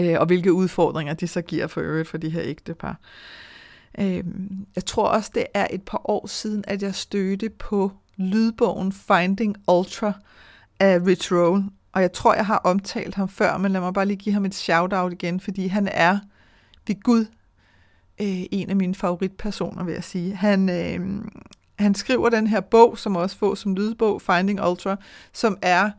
Øh, 0.00 0.16
og 0.20 0.26
hvilke 0.26 0.52
udfordringer 0.52 1.14
de 1.14 1.26
så 1.26 1.42
giver 1.42 1.66
for 1.66 1.80
øvrigt 1.80 2.08
for 2.08 2.18
de 2.18 2.30
her 2.30 2.42
ægtepar. 2.44 3.00
Øh, 3.98 4.24
jeg 4.76 4.84
tror 4.84 5.08
også, 5.08 5.30
det 5.34 5.46
er 5.54 5.66
et 5.70 5.82
par 5.82 6.10
år 6.10 6.26
siden, 6.26 6.64
at 6.66 6.82
jeg 6.82 6.94
stødte 6.94 7.50
på 7.50 7.92
lydbogen 8.16 8.92
Finding 8.92 9.56
Ultra 9.68 10.12
af 10.80 11.06
Rich 11.06 11.32
Roll. 11.32 11.64
Og 11.92 12.02
jeg 12.02 12.12
tror, 12.12 12.34
jeg 12.34 12.46
har 12.46 12.56
omtalt 12.56 13.14
ham 13.14 13.28
før, 13.28 13.56
men 13.56 13.72
lad 13.72 13.80
mig 13.80 13.94
bare 13.94 14.06
lige 14.06 14.16
give 14.16 14.32
ham 14.32 14.44
et 14.44 14.54
shout-out 14.54 15.12
igen, 15.12 15.40
fordi 15.40 15.66
han 15.66 15.88
er 15.92 16.18
ved 16.86 17.02
Gud 17.02 17.26
øh, 18.20 18.42
en 18.50 18.70
af 18.70 18.76
mine 18.76 18.94
favoritpersoner, 18.94 19.84
vil 19.84 19.94
jeg 19.94 20.04
sige. 20.04 20.36
Han, 20.36 20.68
øh, 20.68 21.24
han 21.78 21.94
skriver 21.94 22.28
den 22.28 22.46
her 22.46 22.60
bog, 22.60 22.98
som 22.98 23.16
også 23.16 23.36
får 23.36 23.54
som 23.54 23.74
lydbog, 23.74 24.22
Finding 24.22 24.64
Ultra, 24.66 24.96
som 25.32 25.58
er 25.62 25.90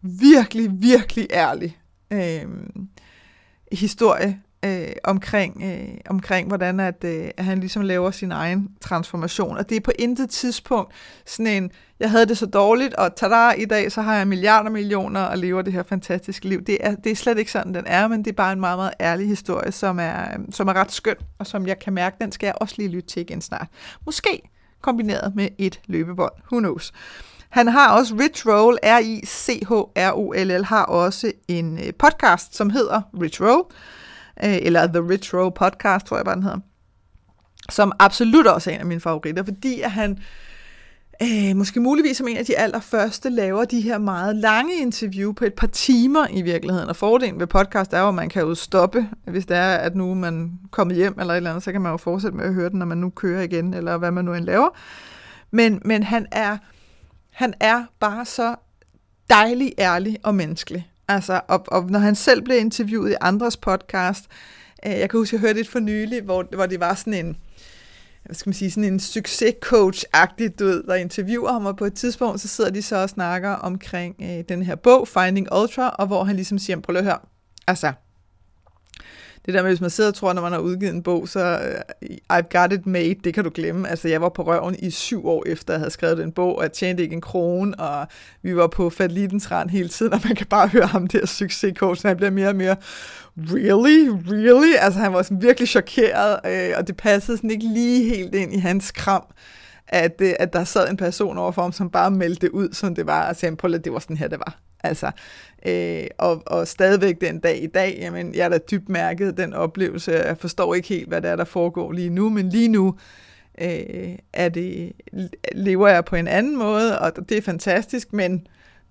virkelig, 0.00 0.70
virkelig 0.72 1.26
ærlig 1.30 1.78
øh, 2.10 2.48
historie 3.72 4.42
øh, 4.64 4.88
omkring, 5.04 5.62
øh, 5.64 5.94
omkring, 6.06 6.48
hvordan 6.48 6.80
at, 6.80 7.04
øh, 7.04 7.30
at 7.36 7.44
han 7.44 7.58
ligesom 7.58 7.82
laver 7.82 8.10
sin 8.10 8.32
egen 8.32 8.68
transformation. 8.80 9.56
Og 9.56 9.68
det 9.68 9.76
er 9.76 9.80
på 9.80 9.92
intet 9.98 10.30
tidspunkt 10.30 10.92
sådan 11.26 11.46
en, 11.46 11.70
jeg 12.00 12.10
havde 12.10 12.26
det 12.26 12.38
så 12.38 12.46
dårligt, 12.46 12.94
og 12.94 13.16
tada, 13.16 13.50
i 13.50 13.64
dag 13.64 13.92
så 13.92 14.02
har 14.02 14.16
jeg 14.16 14.28
milliarder 14.28 14.70
millioner 14.70 15.20
og 15.20 15.38
lever 15.38 15.62
det 15.62 15.72
her 15.72 15.82
fantastiske 15.82 16.48
liv. 16.48 16.64
Det 16.64 16.78
er, 16.80 16.94
det 16.94 17.12
er 17.12 17.16
slet 17.16 17.38
ikke 17.38 17.52
sådan, 17.52 17.74
den 17.74 17.84
er, 17.86 18.08
men 18.08 18.24
det 18.24 18.30
er 18.30 18.34
bare 18.34 18.52
en 18.52 18.60
meget, 18.60 18.78
meget 18.78 18.92
ærlig 19.00 19.28
historie, 19.28 19.72
som 19.72 19.98
er, 19.98 20.24
som 20.50 20.68
er 20.68 20.72
ret 20.72 20.92
skøn, 20.92 21.16
og 21.38 21.46
som 21.46 21.66
jeg 21.66 21.78
kan 21.78 21.92
mærke, 21.92 22.16
den 22.20 22.32
skal 22.32 22.46
jeg 22.46 22.54
også 22.60 22.74
lige 22.78 22.88
lytte 22.88 23.08
til 23.08 23.22
igen 23.22 23.40
snart. 23.40 23.66
Måske 24.06 24.42
kombineret 24.80 25.34
med 25.34 25.48
et 25.58 25.80
løbebånd. 25.86 26.32
Who 26.52 26.58
knows? 26.58 26.92
Han 27.48 27.68
har 27.68 27.92
også 27.98 28.14
Rich 28.14 28.46
Roll, 28.48 28.78
R-I-C-H-R-O-L-L, 28.82 30.64
har 30.64 30.84
også 30.84 31.32
en 31.48 31.78
øh, 31.78 31.92
podcast, 31.98 32.56
som 32.56 32.70
hedder 32.70 33.02
Rich 33.20 33.42
Roll, 33.42 33.64
øh, 34.44 34.58
eller 34.62 34.86
The 34.86 35.08
Rich 35.08 35.30
Podcast, 35.30 36.06
tror 36.06 36.16
jeg 36.16 36.24
bare 36.24 36.34
den 36.34 36.42
hedder, 36.42 36.58
som 37.70 37.92
absolut 37.98 38.46
også 38.46 38.70
er 38.70 38.74
en 38.74 38.80
af 38.80 38.86
mine 38.86 39.00
favoritter, 39.00 39.44
fordi 39.44 39.80
at 39.80 39.90
han 39.90 40.18
øh, 41.22 41.56
måske 41.56 41.80
muligvis 41.80 42.16
som 42.16 42.28
en 42.28 42.36
af 42.36 42.44
de 42.44 42.58
allerførste 42.58 43.30
laver 43.30 43.64
de 43.64 43.80
her 43.80 43.98
meget 43.98 44.36
lange 44.36 44.74
interview 44.74 45.32
på 45.32 45.44
et 45.44 45.54
par 45.54 45.66
timer 45.66 46.26
i 46.30 46.42
virkeligheden. 46.42 46.88
Og 46.88 46.96
fordelen 46.96 47.40
ved 47.40 47.46
podcast 47.46 47.92
er 47.92 48.00
jo, 48.00 48.08
at 48.08 48.14
man 48.14 48.28
kan 48.28 48.42
jo 48.42 48.54
stoppe, 48.54 49.08
hvis 49.26 49.46
det 49.46 49.56
er, 49.56 49.74
at 49.74 49.94
nu 49.94 50.14
man 50.14 50.58
kommet 50.70 50.96
hjem 50.96 51.20
eller 51.20 51.32
et 51.32 51.36
eller 51.36 51.50
andet, 51.50 51.64
så 51.64 51.72
kan 51.72 51.80
man 51.80 51.92
jo 51.92 51.96
fortsætte 51.96 52.36
med 52.36 52.44
at 52.44 52.54
høre 52.54 52.70
den, 52.70 52.78
når 52.78 52.86
man 52.86 52.98
nu 52.98 53.10
kører 53.10 53.42
igen, 53.42 53.74
eller 53.74 53.96
hvad 53.96 54.10
man 54.10 54.24
nu 54.24 54.34
end 54.34 54.44
laver. 54.44 54.68
Men, 55.50 55.82
men 55.84 56.02
han, 56.02 56.26
er, 56.32 56.58
han 57.30 57.54
er 57.60 57.84
bare 58.00 58.24
så 58.24 58.54
dejlig, 59.30 59.72
ærlig 59.78 60.18
og 60.22 60.34
menneskelig. 60.34 60.91
Altså, 61.08 61.40
og, 61.48 61.64
og 61.68 61.90
når 61.90 61.98
han 61.98 62.14
selv 62.14 62.42
blev 62.42 62.58
interviewet 62.58 63.10
i 63.10 63.14
andres 63.20 63.56
podcast, 63.56 64.24
øh, 64.86 64.92
jeg 64.92 65.10
kan 65.10 65.20
huske, 65.20 65.34
jeg 65.34 65.40
hørte 65.40 65.60
et 65.60 65.68
for 65.68 65.78
nylig, 65.78 66.22
hvor, 66.22 66.46
hvor 66.54 66.66
det 66.66 66.80
var 66.80 66.94
sådan 66.94 67.26
en, 67.26 67.36
hvad 68.24 68.34
skal 68.34 68.48
man 68.48 68.54
sige, 68.54 68.70
sådan 68.70 68.92
en 68.92 69.00
succescoach-agtig, 69.00 70.58
du 70.58 70.64
ved, 70.64 70.82
der 70.82 70.94
interviewer 70.94 71.52
ham, 71.52 71.66
og 71.66 71.76
på 71.76 71.84
et 71.84 71.94
tidspunkt, 71.94 72.40
så 72.40 72.48
sidder 72.48 72.70
de 72.70 72.82
så 72.82 72.96
og 72.96 73.10
snakker 73.10 73.50
omkring 73.50 74.16
øh, 74.22 74.44
den 74.48 74.62
her 74.62 74.74
bog, 74.74 75.08
Finding 75.08 75.48
Ultra, 75.54 75.88
og 75.88 76.06
hvor 76.06 76.24
han 76.24 76.36
ligesom 76.36 76.58
siger, 76.58 76.80
prøv 76.80 76.96
at 76.96 77.04
høre, 77.04 77.18
altså, 77.66 77.92
det 79.46 79.54
der 79.54 79.62
med, 79.62 79.70
hvis 79.70 79.80
man 79.80 79.90
sidder 79.90 80.10
og 80.10 80.14
tror, 80.14 80.32
når 80.32 80.42
man 80.42 80.52
har 80.52 80.58
udgivet 80.58 80.94
en 80.94 81.02
bog, 81.02 81.28
så 81.28 81.58
uh, 82.02 82.36
I've 82.36 82.58
got 82.58 82.72
it 82.72 82.86
made, 82.86 83.14
det 83.24 83.34
kan 83.34 83.44
du 83.44 83.50
glemme. 83.54 83.88
Altså, 83.88 84.08
jeg 84.08 84.20
var 84.20 84.28
på 84.28 84.42
røven 84.42 84.76
i 84.78 84.90
syv 84.90 85.26
år 85.26 85.44
efter, 85.46 85.74
jeg 85.74 85.80
havde 85.80 85.90
skrevet 85.90 86.18
den 86.18 86.32
bog, 86.32 86.56
og 86.56 86.62
jeg 86.62 86.72
tjente 86.72 87.02
ikke 87.02 87.14
en 87.14 87.20
krone, 87.20 87.80
og 87.80 88.06
vi 88.42 88.56
var 88.56 88.66
på 88.66 88.90
fatalitens 88.90 89.50
rand 89.50 89.70
hele 89.70 89.88
tiden, 89.88 90.12
og 90.14 90.20
man 90.24 90.36
kan 90.36 90.46
bare 90.46 90.68
høre 90.68 90.86
ham 90.86 91.06
der 91.06 91.26
succescoach, 91.26 92.06
han 92.06 92.16
bliver 92.16 92.30
mere 92.30 92.48
og 92.48 92.56
mere, 92.56 92.76
really, 93.38 94.08
really? 94.08 94.74
Altså, 94.78 95.00
han 95.00 95.12
var 95.12 95.22
sådan 95.22 95.42
virkelig 95.42 95.68
chokeret, 95.68 96.38
øh, 96.46 96.74
og 96.78 96.86
det 96.86 96.96
passede 96.96 97.36
sådan 97.36 97.50
ikke 97.50 97.66
lige 97.66 98.08
helt 98.14 98.34
ind 98.34 98.54
i 98.54 98.58
hans 98.58 98.90
kram 98.90 99.24
at, 99.92 100.20
øh, 100.20 100.32
at 100.38 100.52
der 100.52 100.64
sad 100.64 100.90
en 100.90 100.96
person 100.96 101.38
overfor 101.38 101.62
ham, 101.62 101.72
som 101.72 101.90
bare 101.90 102.10
meldte 102.10 102.54
ud, 102.54 102.68
som 102.72 102.94
det 102.94 103.06
var, 103.06 103.28
og 103.28 103.36
sagde, 103.36 103.56
at 103.64 103.84
det 103.84 103.92
var 103.92 103.98
sådan 103.98 104.16
her, 104.16 104.28
det 104.28 104.38
var. 104.38 104.58
Altså, 104.82 105.10
øh, 105.66 106.06
og, 106.18 106.42
og 106.46 106.68
stadigvæk 106.68 107.20
den 107.20 107.38
dag 107.38 107.62
i 107.62 107.66
dag, 107.66 107.98
jamen, 108.00 108.34
jeg 108.34 108.44
er 108.44 108.48
da 108.48 108.58
dybt 108.58 108.88
mærket 108.88 109.36
den 109.36 109.54
oplevelse. 109.54 110.12
Jeg 110.12 110.38
forstår 110.38 110.74
ikke 110.74 110.88
helt, 110.88 111.08
hvad 111.08 111.22
der 111.22 111.28
er, 111.28 111.36
der 111.36 111.44
foregår 111.44 111.92
lige 111.92 112.10
nu, 112.10 112.28
men 112.28 112.48
lige 112.48 112.68
nu 112.68 112.94
øh, 113.60 114.18
er 114.32 114.48
det, 114.48 114.92
lever 115.52 115.88
jeg 115.88 116.04
på 116.04 116.16
en 116.16 116.28
anden 116.28 116.58
måde, 116.58 116.98
og 116.98 117.28
det 117.28 117.36
er 117.36 117.42
fantastisk, 117.42 118.12
men 118.12 118.46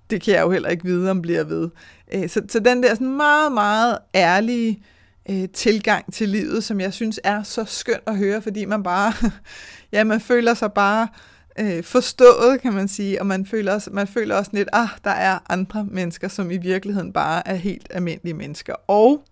det 0.10 0.22
kan 0.22 0.34
jeg 0.34 0.42
jo 0.42 0.52
heller 0.52 0.70
ikke 0.70 0.86
vide, 0.86 1.12
om 1.12 1.22
bliver 1.22 1.44
ved. 1.44 1.70
Øh, 2.14 2.30
så, 2.30 2.42
så 2.50 2.60
den 2.60 2.84
der 2.84 2.94
sådan 2.94 3.18
meget, 3.18 3.52
meget 3.52 3.98
ærlige 4.16 4.84
øh, 5.30 5.50
tilgang 5.54 6.14
til 6.14 6.30
livet, 6.30 6.64
som 6.64 6.80
jeg 6.82 6.94
synes 6.94 7.20
er 7.24 7.44
så 7.44 7.66
skønt 7.66 8.04
at 8.08 8.18
høre, 8.18 8.42
fordi 8.42 8.66
man 8.66 8.84
bare, 8.84 9.14
ja, 9.94 10.04
man 10.04 10.22
føler 10.22 10.54
sig 10.54 10.74
bare 10.74 11.08
øh, 11.12 11.31
øh, 11.60 11.84
forstået, 11.84 12.62
kan 12.62 12.74
man 12.74 12.88
sige, 12.88 13.20
og 13.20 13.28
man 13.28 13.46
føler, 13.46 13.74
også, 13.74 13.90
man 13.92 14.08
føler 14.08 14.36
også 14.36 14.52
lidt, 14.54 14.70
ah, 14.74 14.90
der 15.04 15.12
er 15.12 15.40
andre 15.50 15.86
mennesker, 15.86 16.28
som 16.28 16.52
i 16.52 16.58
virkeligheden 16.58 17.14
bare 17.14 17.48
er 17.48 17.56
helt 17.56 17.88
almindelige 17.90 18.34
mennesker. 18.34 18.76
Og 18.88 19.24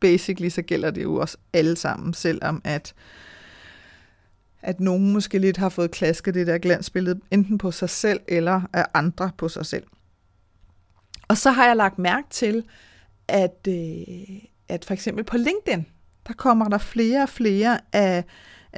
basically 0.00 0.48
så 0.48 0.62
gælder 0.62 0.90
det 0.90 1.02
jo 1.02 1.14
også 1.14 1.36
alle 1.52 1.76
sammen, 1.76 2.14
selvom 2.14 2.60
at 2.64 2.94
at 4.62 4.80
nogen 4.80 5.12
måske 5.12 5.38
lidt 5.38 5.56
har 5.56 5.68
fået 5.68 5.90
klasket 5.90 6.34
det 6.34 6.46
der 6.46 6.58
glansbillede, 6.58 7.20
enten 7.30 7.58
på 7.58 7.70
sig 7.70 7.90
selv 7.90 8.20
eller 8.28 8.60
af 8.72 8.86
andre 8.94 9.30
på 9.36 9.48
sig 9.48 9.66
selv. 9.66 9.84
Og 11.28 11.36
så 11.36 11.50
har 11.50 11.66
jeg 11.66 11.76
lagt 11.76 11.98
mærke 11.98 12.26
til, 12.30 12.64
at, 13.28 13.68
øh, 13.68 14.38
at 14.68 14.84
for 14.84 14.94
eksempel 14.94 15.24
på 15.24 15.36
LinkedIn, 15.36 15.86
der 16.26 16.32
kommer 16.32 16.68
der 16.68 16.78
flere 16.78 17.22
og 17.22 17.28
flere 17.28 17.80
af 17.92 18.24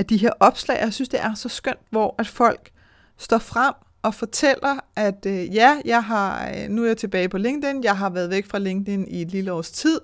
af 0.01 0.07
de 0.07 0.17
her 0.17 0.31
opslag. 0.41 0.79
Jeg 0.81 0.93
synes, 0.93 1.09
det 1.09 1.21
er 1.21 1.35
så 1.35 1.49
skønt, 1.49 1.79
hvor 1.91 2.15
at 2.19 2.29
folk 2.29 2.71
står 3.19 3.39
frem 3.39 3.75
og 4.03 4.15
fortæller, 4.15 4.81
at 4.97 5.27
øh, 5.27 5.55
ja, 5.55 5.77
jeg 5.85 6.05
har, 6.05 6.49
øh, 6.49 6.69
nu 6.69 6.83
er 6.83 6.87
jeg 6.87 6.97
tilbage 6.97 7.29
på 7.29 7.39
LinkedIn, 7.39 7.85
jeg 7.85 7.97
har 7.97 8.11
været 8.11 8.31
væk 8.31 8.47
fra 8.47 8.59
LinkedIn 8.59 9.09
i 9.09 9.23
et 9.23 9.29
lille 9.29 9.53
års 9.53 9.71
tid, 9.71 10.01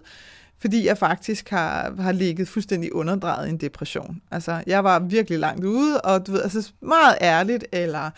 fordi 0.58 0.86
jeg 0.86 0.98
faktisk 0.98 1.50
har, 1.50 1.94
har 1.98 2.12
ligget 2.12 2.48
fuldstændig 2.48 2.94
underdrejet 2.94 3.46
i 3.46 3.50
en 3.50 3.56
depression. 3.56 4.22
Altså, 4.30 4.62
jeg 4.66 4.84
var 4.84 4.98
virkelig 4.98 5.38
langt 5.38 5.64
ude, 5.64 6.00
og 6.00 6.26
du 6.26 6.32
ved, 6.32 6.42
altså 6.42 6.72
meget 6.80 7.18
ærligt, 7.20 7.66
eller 7.72 8.10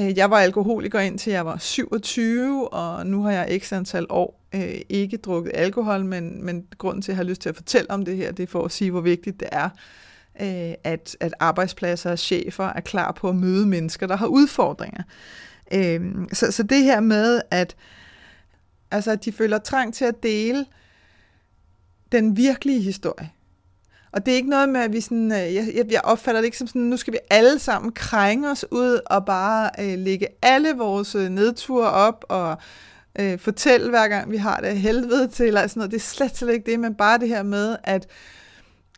øh, 0.00 0.18
jeg 0.18 0.30
var 0.30 0.38
alkoholiker 0.38 1.00
indtil 1.00 1.32
jeg 1.32 1.46
var 1.46 1.58
27, 1.58 2.68
og 2.68 3.06
nu 3.06 3.22
har 3.22 3.32
jeg 3.32 3.60
x 3.62 3.72
antal 3.72 4.06
år 4.08 4.40
øh, 4.54 4.80
ikke 4.88 5.16
drukket 5.16 5.52
alkohol, 5.54 6.04
men, 6.04 6.44
men 6.44 6.66
grunden 6.78 7.02
til, 7.02 7.12
at 7.12 7.14
jeg 7.14 7.24
har 7.24 7.30
lyst 7.30 7.40
til 7.40 7.48
at 7.48 7.56
fortælle 7.56 7.90
om 7.90 8.04
det 8.04 8.16
her, 8.16 8.32
det 8.32 8.42
er 8.42 8.46
for 8.46 8.64
at 8.64 8.72
sige, 8.72 8.90
hvor 8.90 9.00
vigtigt 9.00 9.40
det 9.40 9.48
er, 9.52 9.68
øh, 10.40 10.74
at, 10.84 11.16
at 11.20 11.34
arbejdspladser 11.40 12.10
og 12.10 12.18
chefer 12.18 12.64
er 12.64 12.80
klar 12.80 13.12
på 13.12 13.28
at 13.28 13.36
møde 13.36 13.66
mennesker, 13.66 14.06
der 14.06 14.16
har 14.16 14.26
udfordringer. 14.26 15.02
Øh, 15.72 16.00
så, 16.32 16.52
så 16.52 16.62
det 16.62 16.82
her 16.82 17.00
med, 17.00 17.40
at, 17.50 17.76
altså, 18.90 19.10
at 19.10 19.24
de 19.24 19.32
føler 19.32 19.58
trang 19.58 19.94
til 19.94 20.04
at 20.04 20.22
dele 20.22 20.66
den 22.12 22.36
virkelige 22.36 22.80
historie. 22.80 23.30
Og 24.12 24.26
det 24.26 24.32
er 24.32 24.36
ikke 24.36 24.50
noget 24.50 24.68
med, 24.68 24.80
at 24.80 24.92
vi 24.92 25.00
sådan, 25.00 25.32
øh, 25.32 25.54
jeg, 25.54 25.84
jeg 25.90 26.00
opfatter 26.04 26.40
det 26.40 26.46
ikke 26.46 26.58
som 26.58 26.66
sådan, 26.66 26.82
nu 26.82 26.96
skal 26.96 27.12
vi 27.12 27.18
alle 27.30 27.58
sammen 27.58 27.92
krænge 27.92 28.50
os 28.50 28.64
ud 28.70 29.00
og 29.06 29.26
bare 29.26 29.70
øh, 29.78 29.98
lægge 29.98 30.26
alle 30.42 30.72
vores 30.72 31.14
øh, 31.14 31.28
nedture 31.28 31.90
op 31.90 32.24
og 32.28 32.56
øh, 33.18 33.38
fortælle 33.38 33.90
hver 33.90 34.08
gang 34.08 34.30
vi 34.30 34.36
har 34.36 34.60
det 34.60 34.76
helvede 34.76 35.28
til, 35.28 35.46
eller 35.46 35.66
sådan 35.66 35.80
noget. 35.80 35.90
Det 35.90 35.96
er 35.96 36.00
slet, 36.00 36.36
slet 36.36 36.52
ikke 36.52 36.70
det, 36.70 36.80
men 36.80 36.94
bare 36.94 37.18
det 37.18 37.28
her 37.28 37.42
med, 37.42 37.76
at 37.84 38.06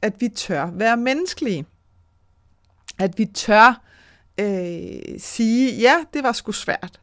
at 0.03 0.21
vi 0.21 0.29
tør 0.29 0.71
være 0.73 0.97
menneskelige. 0.97 1.67
At 2.99 3.19
vi 3.19 3.25
tør 3.25 3.83
øh, 4.41 5.19
sige, 5.19 5.77
ja, 5.77 5.95
det 6.15 6.23
var 6.23 6.33
sgu 6.33 6.53
svært. 6.53 7.01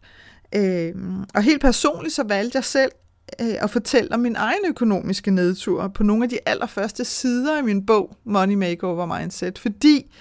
Øh, 0.56 0.94
og 1.34 1.44
helt 1.44 1.62
personligt 1.62 2.16
så 2.16 2.24
valgte 2.24 2.56
jeg 2.56 2.64
selv 2.64 2.92
øh, 3.42 3.56
at 3.62 3.70
fortælle 3.70 4.14
om 4.14 4.20
min 4.20 4.36
egen 4.36 4.66
økonomiske 4.68 5.32
nedtur 5.32 5.88
på 5.88 6.04
nogle 6.04 6.24
af 6.24 6.30
de 6.30 6.40
allerførste 6.46 7.06
sider 7.06 7.58
i 7.58 7.62
min 7.62 7.86
bog, 7.86 8.18
Money 8.24 8.56
Makeover 8.56 9.20
Mindset, 9.20 9.60
fordi 9.60 10.12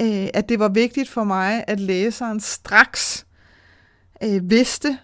øh, 0.00 0.28
at 0.34 0.48
det 0.48 0.58
var 0.58 0.68
vigtigt 0.68 1.08
for 1.08 1.24
mig, 1.24 1.64
at 1.66 1.80
læseren 1.80 2.40
straks 2.40 3.26
øh, 4.24 4.50
vidste, 4.50 4.98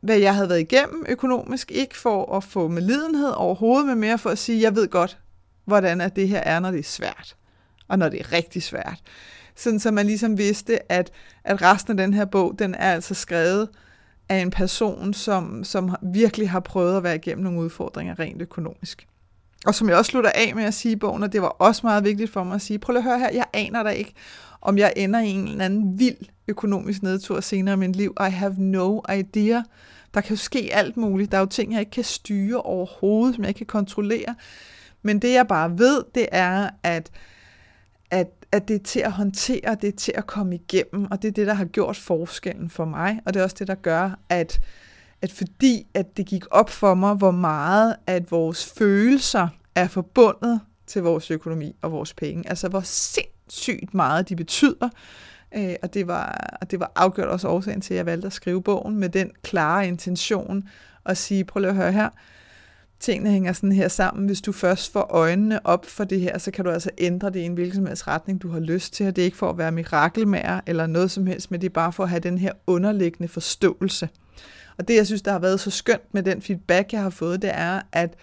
hvad 0.00 0.18
jeg 0.18 0.34
havde 0.34 0.48
været 0.48 0.60
igennem 0.60 1.04
økonomisk, 1.08 1.70
ikke 1.70 1.98
for 1.98 2.36
at 2.36 2.44
få 2.44 2.68
med 2.68 2.82
lidenhed 2.82 3.30
overhovedet, 3.30 3.86
men 3.86 4.00
mere 4.00 4.18
for 4.18 4.30
at 4.30 4.38
sige, 4.38 4.62
jeg 4.62 4.76
ved 4.76 4.88
godt, 4.88 5.18
hvordan 5.64 6.00
at 6.00 6.16
det 6.16 6.28
her 6.28 6.40
er, 6.40 6.60
når 6.60 6.70
det 6.70 6.80
er 6.80 6.84
svært, 6.84 7.36
og 7.88 7.98
når 7.98 8.08
det 8.08 8.20
er 8.20 8.32
rigtig 8.32 8.62
svært. 8.62 9.02
Sådan 9.56 9.80
så 9.80 9.90
man 9.90 10.06
ligesom 10.06 10.38
vidste, 10.38 10.92
at, 10.92 11.10
at 11.44 11.62
resten 11.62 11.90
af 11.90 11.96
den 12.06 12.14
her 12.14 12.24
bog, 12.24 12.54
den 12.58 12.74
er 12.74 12.92
altså 12.92 13.14
skrevet 13.14 13.68
af 14.28 14.36
en 14.36 14.50
person, 14.50 15.14
som, 15.14 15.64
som 15.64 15.96
virkelig 16.02 16.50
har 16.50 16.60
prøvet 16.60 16.96
at 16.96 17.02
være 17.02 17.14
igennem 17.14 17.44
nogle 17.44 17.60
udfordringer 17.60 18.18
rent 18.18 18.42
økonomisk. 18.42 19.06
Og 19.66 19.74
som 19.74 19.88
jeg 19.88 19.96
også 19.96 20.10
slutter 20.10 20.30
af 20.34 20.54
med 20.54 20.64
at 20.64 20.74
sige 20.74 20.92
i 20.92 20.96
bogen, 20.96 21.22
og 21.22 21.32
det 21.32 21.42
var 21.42 21.48
også 21.48 21.80
meget 21.84 22.04
vigtigt 22.04 22.32
for 22.32 22.44
mig 22.44 22.54
at 22.54 22.62
sige, 22.62 22.78
prøv 22.78 22.92
lige 22.92 22.98
at 22.98 23.04
høre 23.04 23.18
her, 23.18 23.30
jeg 23.32 23.44
aner 23.52 23.82
da 23.82 23.90
ikke, 23.90 24.14
om 24.60 24.78
jeg 24.78 24.92
ender 24.96 25.20
i 25.20 25.28
en 25.28 25.48
eller 25.48 25.64
anden 25.64 25.98
vild 25.98 26.16
økonomisk 26.48 27.02
nedtur 27.02 27.40
senere 27.40 27.74
i 27.74 27.78
mit 27.78 27.96
liv. 27.96 28.14
I 28.20 28.30
have 28.30 28.54
no 28.58 29.00
idea. 29.18 29.62
Der 30.14 30.20
kan 30.20 30.30
jo 30.30 30.36
ske 30.36 30.70
alt 30.72 30.96
muligt. 30.96 31.32
Der 31.32 31.38
er 31.38 31.40
jo 31.42 31.46
ting, 31.46 31.72
jeg 31.72 31.80
ikke 31.80 31.90
kan 31.90 32.04
styre 32.04 32.60
overhovedet, 32.60 33.34
som 33.34 33.44
jeg 33.44 33.48
ikke 33.48 33.58
kan 33.58 33.66
kontrollere. 33.66 34.34
Men 35.04 35.18
det 35.18 35.32
jeg 35.32 35.46
bare 35.48 35.78
ved, 35.78 36.04
det 36.14 36.26
er, 36.32 36.70
at, 36.82 37.10
at, 38.10 38.28
at 38.52 38.68
det 38.68 38.76
er 38.76 38.84
til 38.84 39.00
at 39.00 39.12
håndtere, 39.12 39.76
det 39.80 39.88
er 39.88 39.96
til 39.96 40.12
at 40.14 40.26
komme 40.26 40.54
igennem, 40.54 41.06
og 41.10 41.22
det 41.22 41.28
er 41.28 41.32
det, 41.32 41.46
der 41.46 41.54
har 41.54 41.64
gjort 41.64 41.96
forskellen 41.96 42.70
for 42.70 42.84
mig, 42.84 43.20
og 43.26 43.34
det 43.34 43.40
er 43.40 43.44
også 43.44 43.56
det, 43.58 43.68
der 43.68 43.74
gør, 43.74 44.18
at, 44.28 44.60
at 45.22 45.32
fordi 45.32 45.86
at 45.94 46.16
det 46.16 46.26
gik 46.26 46.44
op 46.50 46.70
for 46.70 46.94
mig, 46.94 47.14
hvor 47.14 47.30
meget 47.30 47.96
at 48.06 48.30
vores 48.30 48.72
følelser 48.78 49.48
er 49.74 49.88
forbundet 49.88 50.60
til 50.86 51.02
vores 51.02 51.30
økonomi 51.30 51.76
og 51.82 51.92
vores 51.92 52.14
penge, 52.14 52.48
altså 52.48 52.68
hvor 52.68 52.80
sindssygt 52.84 53.94
meget 53.94 54.28
de 54.28 54.36
betyder, 54.36 54.88
øh, 55.56 55.74
og, 55.82 55.94
det 55.94 56.06
var, 56.06 56.56
og 56.60 56.70
det 56.70 56.80
var 56.80 56.92
afgjort 56.96 57.28
også 57.28 57.48
årsagen 57.48 57.80
til, 57.80 57.94
at 57.94 57.98
jeg 57.98 58.06
valgte 58.06 58.26
at 58.26 58.32
skrive 58.32 58.62
bogen 58.62 58.96
med 58.96 59.08
den 59.08 59.30
klare 59.42 59.86
intention 59.88 60.68
at 61.06 61.16
sige, 61.16 61.44
prøv 61.44 61.60
lige 61.60 61.70
at 61.70 61.76
høre 61.76 61.92
her, 61.92 62.08
tingene 63.04 63.30
hænger 63.30 63.52
sådan 63.52 63.72
her 63.72 63.88
sammen. 63.88 64.26
Hvis 64.26 64.40
du 64.40 64.52
først 64.52 64.92
får 64.92 65.06
øjnene 65.10 65.66
op 65.66 65.86
for 65.86 66.04
det 66.04 66.20
her, 66.20 66.38
så 66.38 66.50
kan 66.50 66.64
du 66.64 66.70
altså 66.70 66.90
ændre 66.98 67.30
det 67.30 67.40
i 67.40 67.42
en 67.42 67.54
hvilken 67.54 67.74
som 67.74 67.86
helst 67.86 68.08
retning, 68.08 68.42
du 68.42 68.48
har 68.48 68.60
lyst 68.60 68.92
til. 68.92 69.06
Og 69.06 69.16
det 69.16 69.22
er 69.22 69.26
ikke 69.26 69.36
for 69.36 69.50
at 69.50 69.58
være 69.58 69.72
mirakelmager 69.72 70.60
eller 70.66 70.86
noget 70.86 71.10
som 71.10 71.26
helst, 71.26 71.50
men 71.50 71.60
det 71.60 71.66
er 71.66 71.72
bare 71.72 71.92
for 71.92 72.02
at 72.02 72.08
have 72.08 72.20
den 72.20 72.38
her 72.38 72.52
underliggende 72.66 73.28
forståelse. 73.28 74.08
Og 74.78 74.88
det, 74.88 74.96
jeg 74.96 75.06
synes, 75.06 75.22
der 75.22 75.32
har 75.32 75.38
været 75.38 75.60
så 75.60 75.70
skønt 75.70 76.14
med 76.14 76.22
den 76.22 76.42
feedback, 76.42 76.92
jeg 76.92 77.02
har 77.02 77.10
fået, 77.10 77.42
det 77.42 77.50
er, 77.54 77.80
at, 77.92 78.14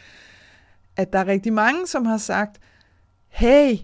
at 0.98 1.14
der 1.14 1.20
er 1.20 1.28
rigtig 1.28 1.54
mange, 1.54 1.88
som 1.88 2.06
har 2.06 2.18
sagt, 2.18 2.60
hey, 3.30 3.78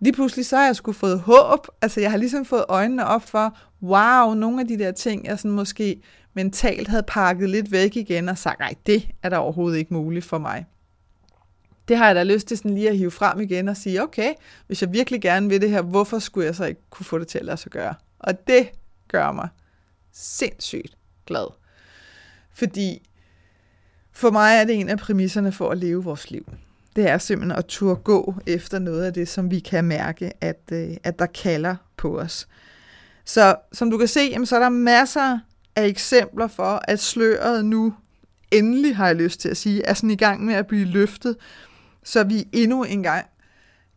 lige 0.00 0.12
pludselig 0.12 0.46
så 0.46 0.56
har 0.56 0.64
jeg 0.64 0.76
skulle 0.76 0.98
fået 0.98 1.20
håb. 1.20 1.66
Altså, 1.82 2.00
jeg 2.00 2.10
har 2.10 2.18
ligesom 2.18 2.44
fået 2.44 2.64
øjnene 2.68 3.06
op 3.06 3.22
for, 3.22 3.58
wow, 3.82 4.34
nogle 4.34 4.60
af 4.60 4.68
de 4.68 4.78
der 4.78 4.92
ting, 4.92 5.26
jeg 5.26 5.38
sådan 5.38 5.50
måske 5.50 6.02
mentalt 6.34 6.88
havde 6.88 7.02
pakket 7.06 7.50
lidt 7.50 7.72
væk 7.72 7.96
igen 7.96 8.28
og 8.28 8.38
sagt, 8.38 8.58
nej, 8.58 8.74
det 8.86 9.08
er 9.22 9.28
da 9.28 9.36
overhovedet 9.36 9.78
ikke 9.78 9.94
muligt 9.94 10.24
for 10.24 10.38
mig. 10.38 10.66
Det 11.88 11.96
har 11.96 12.06
jeg 12.06 12.14
da 12.14 12.22
lyst 12.22 12.48
til 12.48 12.56
sådan 12.56 12.74
lige 12.74 12.90
at 12.90 12.98
hive 12.98 13.10
frem 13.10 13.40
igen 13.40 13.68
og 13.68 13.76
sige, 13.76 14.02
okay, 14.02 14.32
hvis 14.66 14.82
jeg 14.82 14.92
virkelig 14.92 15.20
gerne 15.20 15.48
vil 15.48 15.60
det 15.60 15.70
her, 15.70 15.82
hvorfor 15.82 16.18
skulle 16.18 16.46
jeg 16.46 16.54
så 16.54 16.64
ikke 16.64 16.80
kunne 16.90 17.06
få 17.06 17.18
det 17.18 17.28
til 17.28 17.38
at 17.38 17.44
lade 17.44 17.56
sig 17.56 17.72
gøre? 17.72 17.94
Og 18.18 18.46
det 18.46 18.70
gør 19.08 19.32
mig 19.32 19.48
sindssygt 20.12 20.96
glad. 21.26 21.46
Fordi 22.54 23.08
for 24.12 24.30
mig 24.30 24.56
er 24.56 24.64
det 24.64 24.74
en 24.80 24.88
af 24.88 24.98
præmisserne 24.98 25.52
for 25.52 25.70
at 25.70 25.78
leve 25.78 26.04
vores 26.04 26.30
liv. 26.30 26.52
Det 26.96 27.08
er 27.08 27.18
simpelthen 27.18 27.58
at 27.58 27.66
turde 27.66 27.96
gå 27.96 28.34
efter 28.46 28.78
noget 28.78 29.04
af 29.04 29.12
det, 29.12 29.28
som 29.28 29.50
vi 29.50 29.58
kan 29.58 29.84
mærke, 29.84 30.32
at, 30.40 30.60
øh, 30.72 30.96
at 31.04 31.18
der 31.18 31.26
kalder 31.26 31.76
på 31.96 32.20
os. 32.20 32.48
Så 33.24 33.56
som 33.72 33.90
du 33.90 33.98
kan 33.98 34.08
se, 34.08 34.20
jamen, 34.20 34.46
så 34.46 34.56
er 34.56 34.60
der 34.60 34.68
masser 34.68 35.38
af 35.76 35.86
eksempler 35.86 36.46
for, 36.46 36.80
at 36.88 37.00
sløret 37.00 37.64
nu 37.64 37.94
endelig, 38.50 38.96
har 38.96 39.06
jeg 39.06 39.16
lyst 39.16 39.40
til 39.40 39.48
at 39.48 39.56
sige, 39.56 39.82
er 39.82 39.94
sådan 39.94 40.10
i 40.10 40.16
gang 40.16 40.44
med 40.44 40.54
at 40.54 40.66
blive 40.66 40.84
løftet, 40.84 41.36
så 42.04 42.24
vi 42.24 42.48
endnu 42.52 42.84
en 42.84 43.02
gang 43.02 43.26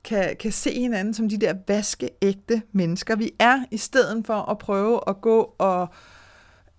kan, 0.04 0.36
kan 0.40 0.52
se 0.52 0.80
hinanden 0.80 1.14
som 1.14 1.30
de 1.30 1.38
der 1.38 1.54
vaskeægte 1.68 2.62
mennesker. 2.72 3.16
Vi 3.16 3.32
er 3.40 3.60
i 3.72 3.78
stedet 3.78 4.26
for 4.26 4.52
at 4.52 4.58
prøve 4.58 5.00
at 5.08 5.22
gå 5.22 5.56
og 5.58 5.88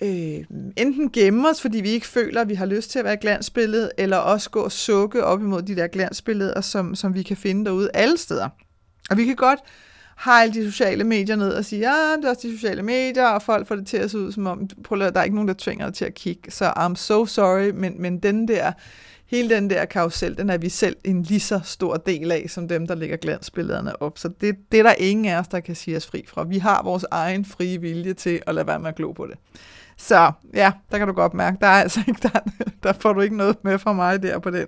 øh, 0.02 0.44
enten 0.76 1.11
gemme 1.12 1.48
os, 1.48 1.61
fordi 1.61 1.80
vi 1.80 1.90
ikke 1.90 2.06
føler, 2.06 2.40
at 2.40 2.48
vi 2.48 2.54
har 2.54 2.66
lyst 2.66 2.90
til 2.90 2.98
at 2.98 3.04
være 3.04 3.16
glansbilledet, 3.16 3.90
eller 3.98 4.16
også 4.16 4.50
gå 4.50 4.61
og 4.61 4.72
sukke 4.72 5.24
op 5.24 5.40
imod 5.40 5.62
de 5.62 5.76
der 5.76 5.87
glansbilleder, 5.87 6.61
som, 6.61 6.94
som 6.94 7.14
vi 7.14 7.22
kan 7.22 7.37
finde 7.37 7.64
derude 7.64 7.90
alle 7.94 8.16
steder. 8.16 8.48
Og 9.11 9.16
vi 9.16 9.24
kan 9.24 9.37
godt 9.37 9.61
hejle 10.24 10.55
de 10.55 10.70
sociale 10.70 11.05
medier 11.05 11.37
ned 11.37 11.52
og 11.52 11.64
sige, 11.64 11.81
ja, 11.81 12.16
det 12.16 12.24
er 12.24 12.31
også 12.31 12.48
de 12.48 12.59
sociale 12.59 12.83
medier, 12.83 13.26
og 13.26 13.42
folk 13.42 13.68
får 13.68 13.76
det 13.76 13.87
til 13.87 13.96
at 13.96 14.11
se 14.11 14.18
ud 14.18 14.33
som 14.33 14.46
om, 14.46 14.68
prøv 14.85 15.02
at, 15.02 15.14
der 15.14 15.20
er 15.20 15.24
ikke 15.24 15.37
nogen, 15.37 15.48
der 15.48 15.55
tvinger 15.59 15.87
dig 15.87 15.94
til 15.94 16.05
at 16.05 16.14
kigge, 16.14 16.50
så 16.50 16.70
I'm 16.70 16.94
so 16.94 17.26
sorry, 17.26 17.70
men, 17.74 18.02
men 18.02 18.18
den 18.18 18.48
der, 18.48 18.72
hele 19.26 19.55
den 19.55 19.70
der 19.70 19.85
karusel, 19.85 20.38
den 20.38 20.50
er 20.50 20.59
vi 20.59 20.68
selv 20.68 20.96
en 21.05 21.22
lige 21.22 21.40
så 21.40 21.61
stor 21.64 21.96
del 21.96 22.33
af, 22.33 22.44
som 22.48 22.68
dem, 22.68 22.87
der 22.87 22.94
lægger 22.94 23.16
glansbillederne 23.16 24.02
op. 24.02 24.18
Så 24.18 24.29
det, 24.40 24.57
det 24.72 24.79
er 24.79 24.83
der 24.83 24.94
ingen 24.98 25.26
af 25.26 25.38
os, 25.38 25.48
der 25.48 25.61
kan 25.61 25.74
sige 25.74 25.96
os 25.96 26.07
fri 26.07 26.24
fra. 26.29 26.44
Vi 26.44 26.59
har 26.59 26.83
vores 26.83 27.05
egen 27.11 27.44
frie 27.44 27.81
vilje 27.81 28.12
til 28.12 28.40
at 28.46 28.55
lade 28.55 28.66
være 28.66 28.79
med 28.79 28.88
at 28.88 28.94
glo 28.94 29.12
på 29.12 29.26
det. 29.26 29.38
Så 29.96 30.33
ja, 30.55 30.72
der 30.92 30.98
kan 30.98 31.07
du 31.07 31.12
godt 31.12 31.35
mærke, 31.35 31.57
der 31.61 31.66
er 31.66 31.83
altså 31.83 32.00
ikke, 32.09 32.20
der, 32.22 32.40
der 32.83 32.92
får 32.92 33.12
du 33.12 33.20
ikke 33.20 33.37
noget 33.37 33.57
med 33.64 33.79
fra 33.79 33.92
mig 33.92 34.22
der 34.22 34.38
på 34.38 34.50
den. 34.50 34.66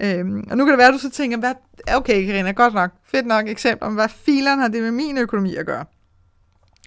Øhm, 0.00 0.44
og 0.50 0.56
nu 0.56 0.64
kan 0.64 0.72
det 0.72 0.78
være, 0.78 0.88
at 0.88 0.94
du 0.94 0.98
så 0.98 1.10
tænker, 1.10 1.38
hvad, 1.38 1.54
okay 1.94 2.26
Karina, 2.26 2.50
godt 2.50 2.74
nok, 2.74 2.90
fedt 3.04 3.26
nok 3.26 3.48
eksempel, 3.48 3.86
om 3.86 3.94
hvad 3.94 4.08
fileren 4.08 4.58
har 4.58 4.68
det 4.68 4.82
med 4.82 4.90
min 4.90 5.18
økonomi 5.18 5.56
at 5.56 5.66
gøre? 5.66 5.84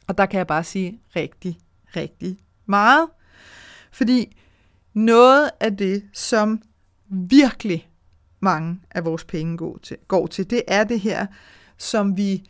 Og 0.07 0.17
der 0.17 0.25
kan 0.25 0.37
jeg 0.37 0.47
bare 0.47 0.63
sige 0.63 1.01
rigtig, 1.15 1.59
rigtig 1.95 2.37
meget. 2.65 3.09
Fordi 3.91 4.37
noget 4.93 5.49
af 5.59 5.77
det, 5.77 6.03
som 6.13 6.61
virkelig 7.09 7.89
mange 8.39 8.79
af 8.91 9.05
vores 9.05 9.23
penge 9.23 9.57
går 9.57 9.77
til, 9.83 9.97
går 10.07 10.27
til, 10.27 10.49
det 10.49 10.63
er 10.67 10.83
det 10.83 10.99
her, 10.99 11.27
som 11.77 12.17
vi 12.17 12.49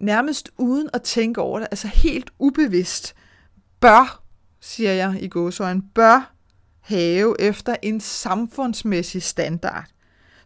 nærmest 0.00 0.50
uden 0.58 0.88
at 0.92 1.02
tænke 1.02 1.40
over 1.40 1.58
det, 1.58 1.68
altså 1.70 1.88
helt 1.88 2.30
ubevidst, 2.38 3.14
bør, 3.80 4.22
siger 4.60 4.92
jeg 4.92 5.22
i 5.22 5.28
gåsøjen, 5.28 5.82
bør 5.94 6.31
have 6.82 7.40
efter 7.40 7.76
en 7.82 8.00
samfundsmæssig 8.00 9.22
standard, 9.22 9.84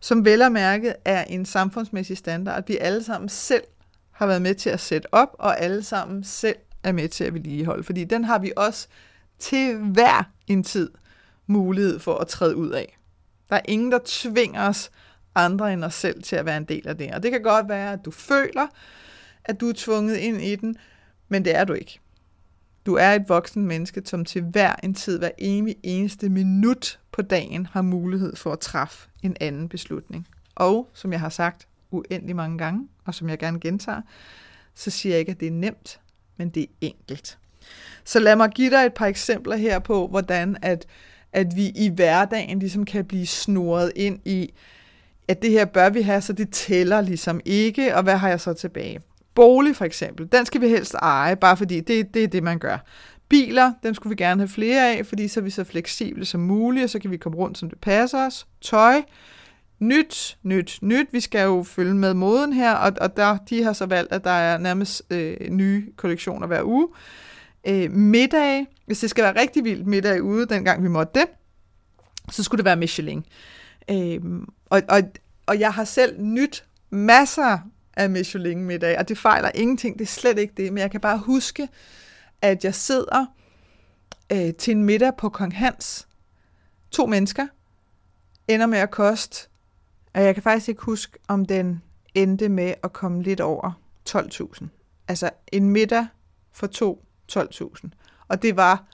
som 0.01 0.25
vel 0.25 0.42
og 0.42 0.53
mærket 0.53 0.94
er 1.05 1.25
en 1.25 1.46
samfundsmæssig 1.46 2.16
standard, 2.16 2.66
vi 2.66 2.77
alle 2.77 3.05
sammen 3.05 3.29
selv 3.29 3.64
har 4.11 4.27
været 4.27 4.42
med 4.42 4.55
til 4.55 4.70
at 4.70 4.81
sætte 4.81 5.14
op, 5.14 5.29
og 5.38 5.61
alle 5.61 5.83
sammen 5.83 6.25
selv 6.25 6.57
er 6.83 6.92
med 6.92 7.09
til 7.09 7.25
at 7.25 7.35
vedligeholde. 7.35 7.85
Fordi 7.85 8.05
den 8.05 8.25
har 8.25 8.38
vi 8.38 8.53
også 8.57 8.88
til 9.38 9.77
hver 9.77 10.31
en 10.46 10.64
tid 10.64 10.90
mulighed 11.46 11.99
for 11.99 12.18
at 12.18 12.29
træde 12.29 12.57
ud 12.57 12.70
af. 12.70 12.99
Der 13.51 13.57
er 13.57 13.61
ingen, 13.64 13.92
der 13.92 13.99
tvinger 14.05 14.68
os 14.68 14.90
andre 15.35 15.72
end 15.72 15.85
os 15.85 15.94
selv 15.94 16.22
til 16.22 16.37
at 16.37 16.46
være 16.46 16.57
en 16.57 16.64
del 16.64 16.88
af 16.88 16.99
det. 16.99 17.14
Og 17.14 17.22
det 17.22 17.31
kan 17.31 17.42
godt 17.42 17.68
være, 17.68 17.92
at 17.92 18.05
du 18.05 18.11
føler, 18.11 18.66
at 19.44 19.61
du 19.61 19.68
er 19.68 19.75
tvunget 19.77 20.16
ind 20.16 20.42
i 20.42 20.57
den, 20.57 20.77
men 21.29 21.44
det 21.44 21.57
er 21.57 21.64
du 21.64 21.72
ikke. 21.72 22.01
Du 22.87 22.94
er 22.94 23.12
et 23.12 23.29
voksen 23.29 23.66
menneske, 23.66 24.03
som 24.05 24.25
til 24.25 24.42
hver 24.42 24.75
en 24.83 24.94
tid, 24.94 25.18
hver 25.18 25.31
evig 25.38 25.77
eneste 25.83 26.29
minut 26.29 26.99
på 27.12 27.22
dagen 27.22 27.66
har 27.66 27.83
mulighed 27.83 28.37
for 28.37 28.53
at 28.53 28.61
træffe 28.61 29.09
en 29.22 29.37
anden 29.40 29.68
beslutning. 29.68 30.29
Og 30.55 30.90
som 30.94 31.12
jeg 31.12 31.20
har 31.20 31.29
sagt 31.29 31.68
uendelig 31.90 32.37
mange 32.37 32.59
gange, 32.59 32.88
og 33.05 33.14
som 33.14 33.29
jeg 33.29 33.38
gerne 33.38 33.61
gentager, 33.61 34.03
så 34.75 34.90
siger 34.90 35.12
jeg 35.12 35.20
ikke, 35.20 35.33
at 35.33 35.40
det 35.40 35.49
er 35.49 35.53
nemt, 35.53 36.01
men 36.37 36.49
det 36.49 36.62
er 36.62 36.66
enkelt. 36.81 37.38
Så 38.05 38.18
lad 38.18 38.37
mig 38.37 38.51
give 38.51 38.70
dig 38.70 38.87
et 38.87 38.94
par 38.94 39.07
eksempler 39.07 39.57
her 39.57 39.79
på, 39.79 40.07
hvordan 40.07 40.57
at, 40.62 40.87
at 41.33 41.57
vi 41.57 41.68
i 41.68 41.88
hverdagen 41.88 42.59
ligesom 42.59 42.85
kan 42.85 43.05
blive 43.05 43.27
snoret 43.27 43.92
ind 43.96 44.20
i, 44.25 44.55
at 45.29 45.42
det 45.42 45.51
her 45.51 45.64
bør 45.64 45.90
vi 45.90 46.03
have, 46.03 46.20
så 46.20 46.33
det 46.33 46.51
tæller 46.51 47.01
ligesom 47.01 47.40
ikke, 47.44 47.96
og 47.96 48.03
hvad 48.03 48.16
har 48.16 48.29
jeg 48.29 48.40
så 48.40 48.53
tilbage? 48.53 49.01
Bolig 49.37 49.77
for 49.77 49.85
eksempel, 49.85 50.29
den 50.33 50.46
skal 50.46 50.61
vi 50.61 50.68
helst 50.68 50.94
eje, 50.94 51.37
bare 51.37 51.57
fordi 51.57 51.81
det, 51.81 52.14
det 52.14 52.25
er 52.25 52.29
det, 52.29 52.42
man 52.42 52.59
gør. 52.59 52.79
Biler, 53.29 53.72
dem 53.83 53.94
skulle 53.94 54.11
vi 54.16 54.25
gerne 54.25 54.40
have 54.40 54.49
flere 54.49 54.92
af, 54.92 55.07
fordi 55.07 55.29
så 55.29 55.40
er 55.40 55.44
vi 55.44 55.51
så 55.51 55.64
fleksible 55.64 56.25
som 56.25 56.40
muligt, 56.40 56.85
og 56.85 56.90
så 56.90 56.99
kan 56.99 57.11
vi 57.11 57.16
komme 57.16 57.38
rundt, 57.38 57.59
som 57.59 57.70
det 57.70 57.79
passer 57.81 58.27
os. 58.27 58.46
Tøj, 58.61 59.03
nyt, 59.79 60.38
nyt, 60.42 60.79
nyt. 60.83 61.07
Vi 61.12 61.20
skal 61.20 61.44
jo 61.44 61.62
følge 61.62 61.94
med 61.94 62.14
moden 62.14 62.53
her, 62.53 62.72
og, 62.72 62.92
og 63.01 63.16
der, 63.16 63.38
de 63.51 63.62
har 63.62 63.72
så 63.72 63.87
valgt, 63.87 64.12
at 64.12 64.25
der 64.25 64.31
er 64.31 64.59
nærmest 64.59 65.03
øh, 65.11 65.37
nye 65.51 65.87
kollektioner 65.96 66.46
hver 66.46 66.62
uge. 66.62 66.88
Øh, 67.68 67.90
middag, 67.90 68.66
hvis 68.87 68.99
det 68.99 69.11
skal 69.11 69.25
være 69.25 69.40
rigtig 69.40 69.64
vildt 69.64 69.87
middag 69.87 70.22
ude, 70.22 70.46
dengang 70.46 70.83
vi 70.83 70.88
måtte 70.88 71.20
det, 71.20 71.27
så 72.31 72.42
skulle 72.42 72.59
det 72.59 72.64
være 72.64 72.77
Michelin. 72.77 73.25
Øh, 73.90 74.20
og, 74.70 74.83
og, 74.88 75.03
og 75.46 75.61
jeg 75.61 75.72
har 75.72 75.85
selv 75.85 76.22
nyt 76.22 76.64
masser 76.90 77.59
af 77.97 78.11
Michelin-middag, 78.11 78.99
og 78.99 79.09
det 79.09 79.19
fejler 79.19 79.51
ingenting, 79.55 79.99
det 79.99 80.05
er 80.05 80.09
slet 80.09 80.39
ikke 80.39 80.55
det, 80.57 80.73
men 80.73 80.81
jeg 80.81 80.91
kan 80.91 81.01
bare 81.01 81.19
huske, 81.19 81.69
at 82.43 82.65
jeg 82.65 82.75
sidder 82.75 83.27
øh, 84.33 84.55
til 84.55 84.71
en 84.71 84.85
middag 84.85 85.13
på 85.19 85.29
Kong 85.29 85.57
Hans 85.57 86.07
to 86.91 87.07
mennesker 87.07 87.47
ender 88.49 88.67
med 88.67 88.79
at 88.79 88.91
koste, 88.91 89.49
og 90.15 90.23
jeg 90.23 90.35
kan 90.35 90.43
faktisk 90.43 90.69
ikke 90.69 90.83
huske, 90.83 91.19
om 91.29 91.45
den 91.45 91.83
endte 92.15 92.49
med 92.49 92.75
at 92.83 92.93
komme 92.93 93.23
lidt 93.23 93.41
over 93.41 93.73
12.000. 94.09 94.67
Altså 95.09 95.31
en 95.53 95.71
middag 95.71 96.07
for 96.53 96.67
to 96.67 97.05
12.000. 97.33 97.89
Og 98.29 98.43
det 98.43 98.57
var 98.57 98.85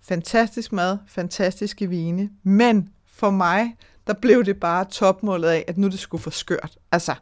fantastisk 0.00 0.72
mad, 0.72 0.98
fantastiske 1.06 1.88
vine, 1.88 2.30
men 2.42 2.88
for 3.06 3.30
mig, 3.30 3.76
der 4.06 4.14
blev 4.14 4.44
det 4.44 4.60
bare 4.60 4.84
topmålet 4.84 5.48
af, 5.48 5.64
at 5.68 5.78
nu 5.78 5.88
det 5.88 5.98
skulle 5.98 6.22
for 6.22 6.30
skørt. 6.30 6.78
Altså, 6.92 7.14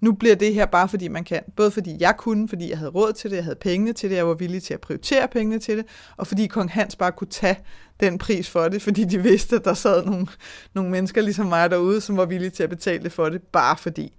nu 0.00 0.12
bliver 0.12 0.34
det 0.34 0.54
her 0.54 0.66
bare 0.66 0.88
fordi 0.88 1.08
man 1.08 1.24
kan. 1.24 1.42
Både 1.56 1.70
fordi 1.70 1.96
jeg 2.00 2.16
kunne, 2.16 2.48
fordi 2.48 2.70
jeg 2.70 2.78
havde 2.78 2.90
råd 2.90 3.12
til 3.12 3.30
det, 3.30 3.36
jeg 3.36 3.44
havde 3.44 3.58
pengene 3.60 3.92
til 3.92 4.10
det, 4.10 4.16
jeg 4.16 4.28
var 4.28 4.34
villig 4.34 4.62
til 4.62 4.74
at 4.74 4.80
prioritere 4.80 5.28
pengene 5.28 5.58
til 5.58 5.76
det, 5.76 5.86
og 6.16 6.26
fordi 6.26 6.46
kong 6.46 6.70
Hans 6.70 6.96
bare 6.96 7.12
kunne 7.12 7.28
tage 7.28 7.58
den 8.00 8.18
pris 8.18 8.50
for 8.50 8.68
det, 8.68 8.82
fordi 8.82 9.04
de 9.04 9.22
vidste, 9.22 9.56
at 9.56 9.64
der 9.64 9.74
sad 9.74 10.04
nogle, 10.04 10.26
nogle 10.74 10.90
mennesker 10.90 11.22
ligesom 11.22 11.46
mig 11.46 11.70
derude, 11.70 12.00
som 12.00 12.16
var 12.16 12.24
villige 12.24 12.50
til 12.50 12.62
at 12.62 12.70
betale 12.70 13.02
det 13.02 13.12
for 13.12 13.28
det, 13.28 13.42
bare 13.42 13.76
fordi. 13.76 14.12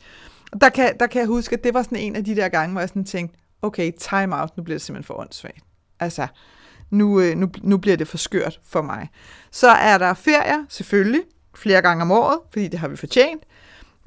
Og 0.51 0.61
der 0.61 0.69
kan, 0.69 0.97
der 0.99 1.07
kan 1.07 1.19
jeg 1.19 1.27
huske, 1.27 1.55
at 1.55 1.63
det 1.63 1.73
var 1.73 1.83
sådan 1.83 1.97
en 1.97 2.15
af 2.15 2.23
de 2.23 2.35
der 2.35 2.49
gange, 2.49 2.71
hvor 2.71 2.81
jeg 2.81 2.89
sådan 2.89 3.05
tænkte, 3.05 3.37
okay, 3.61 3.91
time 3.99 4.41
out, 4.41 4.57
nu 4.57 4.63
bliver 4.63 4.77
det 4.77 4.81
simpelthen 4.81 5.07
for 5.07 5.19
åndssvagt. 5.19 5.63
Altså, 5.99 6.27
nu, 6.89 7.21
øh, 7.21 7.35
nu, 7.37 7.49
nu 7.61 7.77
bliver 7.77 7.97
det 7.97 8.07
for 8.07 8.17
skørt 8.17 8.59
for 8.63 8.81
mig. 8.81 9.09
Så 9.51 9.69
er 9.69 9.97
der 9.97 10.13
ferier, 10.13 10.65
selvfølgelig, 10.69 11.21
flere 11.55 11.81
gange 11.81 12.01
om 12.01 12.11
året, 12.11 12.39
fordi 12.51 12.67
det 12.67 12.79
har 12.79 12.87
vi 12.87 12.95
fortjent. 12.95 13.43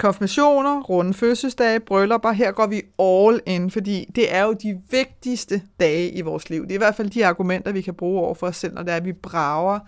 Konfirmationer, 0.03 0.81
runde 0.81 1.15
fødselsdage, 1.15 1.81
bryllupper, 1.81 2.33
her 2.33 2.53
går 2.53 2.67
vi 2.67 2.83
all 2.99 3.41
in, 3.47 3.71
fordi 3.71 4.05
det 4.15 4.35
er 4.35 4.43
jo 4.45 4.53
de 4.53 4.81
vigtigste 4.91 5.63
dage 5.81 6.11
i 6.11 6.21
vores 6.21 6.51
liv. 6.51 6.63
Det 6.63 6.71
er 6.71 6.75
i 6.75 6.79
hvert 6.79 6.95
fald 6.95 7.11
de 7.11 7.27
argumenter, 7.27 7.73
vi 7.73 7.81
kan 7.81 7.95
bruge 7.95 8.21
over 8.21 8.35
for 8.35 8.47
os 8.47 8.57
selv, 8.57 8.75
når 8.75 8.83
det 8.83 8.93
er, 8.93 8.97
at 8.97 9.05
vi 9.05 9.13
brager 9.13 9.79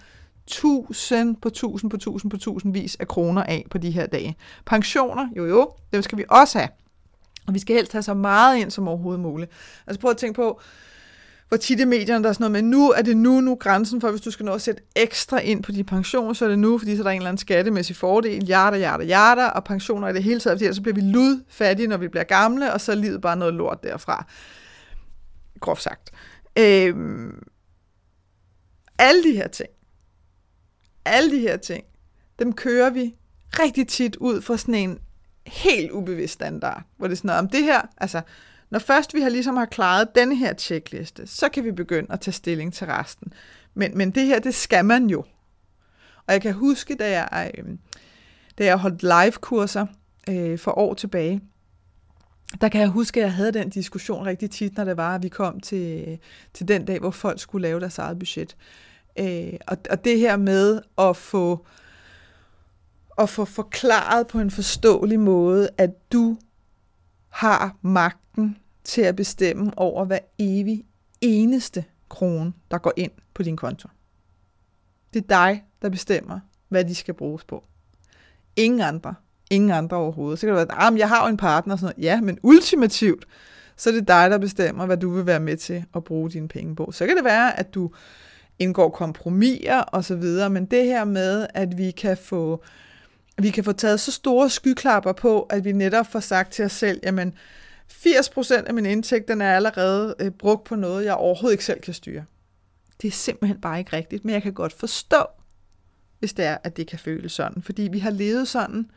tusind 0.47 1.37
på 1.37 1.51
tusind 1.51 1.91
på 1.91 1.97
tusind 1.97 2.31
på 2.31 2.37
tusindvis 2.37 2.97
af 3.01 3.09
kroner 3.09 3.43
af 3.43 3.67
på 3.71 3.79
de 3.79 3.91
her 3.91 4.07
dage. 4.07 4.37
Pensioner, 4.67 5.29
jo 5.37 5.47
jo, 5.47 5.71
dem 5.93 6.03
skal 6.03 6.19
vi 6.19 6.25
også 6.29 6.59
have. 6.59 6.69
Og 7.47 7.55
vi 7.55 7.59
skal 7.59 7.77
helst 7.77 7.93
have 7.93 8.03
så 8.03 8.15
meget 8.15 8.59
ind 8.59 8.71
som 8.71 8.89
overhovedet 8.89 9.21
muligt. 9.21 9.51
Altså 9.87 10.01
prøv 10.01 10.11
at 10.11 10.17
tænke 10.17 10.37
på, 10.37 10.61
hvor 11.55 11.59
tit 11.59 11.81
i 11.81 11.85
medierne 11.85 12.25
der 12.25 12.29
er 12.29 12.33
sådan 12.33 12.51
noget 12.51 12.65
med, 12.65 12.71
nu 12.71 12.91
er 12.91 13.03
det 13.03 13.17
nu, 13.17 13.41
nu 13.41 13.55
grænsen 13.55 14.01
for, 14.01 14.11
hvis 14.11 14.21
du 14.21 14.31
skal 14.31 14.47
nå 14.47 14.53
at 14.53 14.63
sætte 14.63 14.83
ekstra 14.97 15.39
ind 15.39 15.63
på 15.63 15.73
din 15.73 15.85
pension, 15.85 16.35
så 16.35 16.45
er 16.45 16.49
det 16.49 16.59
nu, 16.59 16.79
fordi 16.79 16.97
så 16.97 17.03
er 17.03 17.05
der 17.05 17.11
en 17.11 17.17
eller 17.17 17.29
anden 17.29 17.39
skattemæssig 17.39 17.97
fordel, 17.97 18.47
jada, 18.47 18.77
jada, 18.77 19.05
jada, 19.05 19.47
og 19.47 19.65
pensioner 19.65 20.09
i 20.09 20.13
det 20.13 20.23
hele 20.23 20.41
taget, 20.41 20.59
fordi 20.59 20.75
så 20.75 20.83
bliver 20.83 20.95
vi 20.95 21.01
ludfattige, 21.01 21.89
når 21.89 21.97
vi 21.97 22.09
bliver 22.09 22.25
gamle, 22.25 22.73
og 22.73 22.81
så 22.81 22.93
er 22.93 22.97
livet 22.97 23.21
bare 23.21 23.37
noget 23.37 23.55
lort 23.55 23.83
derfra. 23.83 24.27
Groft 25.61 25.83
sagt. 25.83 26.11
Øhm, 26.59 27.43
alle 28.99 29.23
de 29.23 29.33
her 29.33 29.49
ting, 29.49 29.71
alle 31.05 31.31
de 31.31 31.41
her 31.41 31.57
ting, 31.57 31.85
dem 32.39 32.53
kører 32.53 32.91
vi 32.91 33.15
rigtig 33.59 33.89
tit 33.89 34.17
ud 34.17 34.43
fra 34.43 34.57
sådan 34.57 34.75
en 34.75 34.99
helt 35.47 35.91
ubevidst 35.91 36.35
standard, 36.35 36.83
hvor 36.97 37.07
det 37.07 37.13
er 37.13 37.17
sådan 37.17 37.29
noget 37.29 37.41
om 37.41 37.49
det 37.49 37.65
her, 37.65 37.81
altså 37.97 38.23
når 38.75 38.79
først 38.79 39.15
vi 39.15 39.21
har 39.21 39.29
ligesom 39.29 39.57
har 39.57 39.65
klaret 39.65 40.15
denne 40.15 40.37
her 40.37 40.53
tjekliste, 40.53 41.27
så 41.27 41.49
kan 41.49 41.65
vi 41.65 41.73
begynde 41.73 42.13
at 42.13 42.21
tage 42.21 42.33
stilling 42.33 42.73
til 42.73 42.87
resten. 42.87 43.33
Men, 43.75 43.99
men 43.99 44.11
det 44.11 44.27
her, 44.27 44.39
det 44.39 44.55
skal 44.55 44.85
man 44.85 45.07
jo. 45.07 45.25
Og 46.27 46.33
jeg 46.33 46.43
kan 46.43 46.55
huske, 46.55 46.95
da 46.95 47.11
jeg, 47.11 47.51
øh, 47.59 47.65
da 48.59 48.65
jeg 48.65 48.77
holdt 48.77 49.03
live-kurser 49.03 49.87
øh, 50.29 50.59
for 50.59 50.79
år 50.79 50.95
tilbage, 50.95 51.41
der 52.61 52.69
kan 52.69 52.81
jeg 52.81 52.89
huske, 52.89 53.21
at 53.21 53.25
jeg 53.25 53.35
havde 53.35 53.53
den 53.53 53.71
diskussion 53.71 54.27
rigtig 54.27 54.51
tit, 54.51 54.77
når 54.77 54.85
det 54.85 54.97
var, 54.97 55.15
at 55.15 55.23
vi 55.23 55.29
kom 55.29 55.61
til, 55.61 56.19
til 56.55 56.69
den 56.69 56.85
dag, 56.85 56.99
hvor 56.99 57.11
folk 57.11 57.41
skulle 57.41 57.63
lave 57.63 57.81
deres 57.81 57.99
eget 57.99 58.19
budget. 58.19 58.57
Øh, 59.19 59.53
og, 59.67 59.77
og 59.91 60.05
det 60.05 60.19
her 60.19 60.37
med 60.37 60.81
at 60.99 61.17
få, 61.17 61.67
at 63.19 63.29
få 63.29 63.45
forklaret 63.45 64.27
på 64.27 64.39
en 64.39 64.51
forståelig 64.51 65.21
måde, 65.21 65.69
at 65.79 65.91
du 66.13 66.39
har 67.29 67.77
magten 67.83 68.57
til 68.85 69.03
at 69.03 69.17
bestemme 69.17 69.73
over 69.77 70.05
hver 70.05 70.19
evig 70.39 70.85
eneste 71.21 71.85
krone, 72.09 72.53
der 72.71 72.79
går 72.79 72.93
ind 72.97 73.11
på 73.35 73.43
din 73.43 73.57
konto. 73.57 73.89
Det 75.15 75.23
er 75.23 75.27
dig, 75.29 75.65
der 75.83 75.89
bestemmer, 75.89 76.41
hvad 76.69 76.85
de 76.85 76.95
skal 76.95 77.15
bruges 77.15 77.45
på. 77.45 77.65
Ingen 78.57 78.81
andre. 78.81 79.15
Ingen 79.51 79.71
andre 79.71 79.97
overhovedet. 79.97 80.39
Så 80.39 80.47
kan 80.47 80.57
det 80.57 80.69
være, 80.69 80.79
ah, 80.79 80.93
at 80.93 80.99
jeg 80.99 81.09
har 81.09 81.25
jo 81.25 81.31
en 81.31 81.37
partner 81.37 81.75
og 81.75 81.79
sådan 81.79 81.95
noget. 81.97 82.05
Ja, 82.05 82.21
men 82.21 82.39
ultimativt, 82.43 83.27
så 83.77 83.91
er 83.91 83.95
det 83.95 84.09
dig, 84.09 84.31
der 84.31 84.39
bestemmer, 84.39 84.87
hvad 84.87 84.97
du 84.97 85.11
vil 85.11 85.27
være 85.27 85.41
med 85.41 85.57
til 85.57 85.85
at 85.95 86.05
bruge 86.05 86.31
dine 86.31 86.49
penge 86.49 86.77
på. 86.77 86.93
Så 86.93 87.07
kan 87.07 87.17
det 87.17 87.25
være, 87.25 87.59
at 87.59 87.75
du 87.75 87.91
indgår 88.59 88.91
kompromiser 88.91 89.81
og 89.81 90.05
så 90.05 90.17
videre, 90.17 90.51
men 90.51 90.65
det 90.67 90.85
her 90.85 91.05
med, 91.05 91.47
at 91.55 91.79
vi 91.79 91.91
kan 91.91 92.17
få 92.17 92.65
vi 93.39 93.51
kan 93.51 93.65
få 93.65 93.73
taget 93.73 94.01
så 94.01 94.13
store 94.13 94.51
skyklapper 94.51 95.13
på, 95.13 95.43
at 95.43 95.65
vi 95.65 95.73
netop 95.73 96.07
får 96.07 96.21
sagt 96.21 96.53
til 96.53 96.65
os 96.65 96.73
selv, 96.73 97.01
jamen 97.03 97.35
80% 97.93 98.55
af 98.55 98.75
min 98.75 98.87
indtægt, 98.87 99.29
den 99.29 99.41
er 99.41 99.57
allerede 99.57 100.15
øh, 100.19 100.31
brugt 100.31 100.65
på 100.65 100.77
noget, 100.77 101.05
jeg 101.05 101.15
overhovedet 101.15 101.55
ikke 101.55 101.65
selv 101.65 101.81
kan 101.81 101.95
styre. 101.95 102.25
Det 103.03 103.09
er 103.09 103.13
simpelthen 103.13 103.61
bare 103.61 103.79
ikke 103.79 103.97
rigtigt, 103.97 104.25
men 104.25 104.35
jeg 104.35 104.43
kan 104.43 104.53
godt 104.53 104.73
forstå, 104.73 105.27
hvis 106.19 106.33
det 106.33 106.45
er, 106.45 106.59
at 106.65 106.77
det 106.77 106.87
kan 106.87 106.99
føles 106.99 107.33
sådan. 107.33 107.63
Fordi 107.63 107.83
vi 107.83 107.99
har 107.99 108.11
levet 108.11 108.49
sådan 108.49 108.91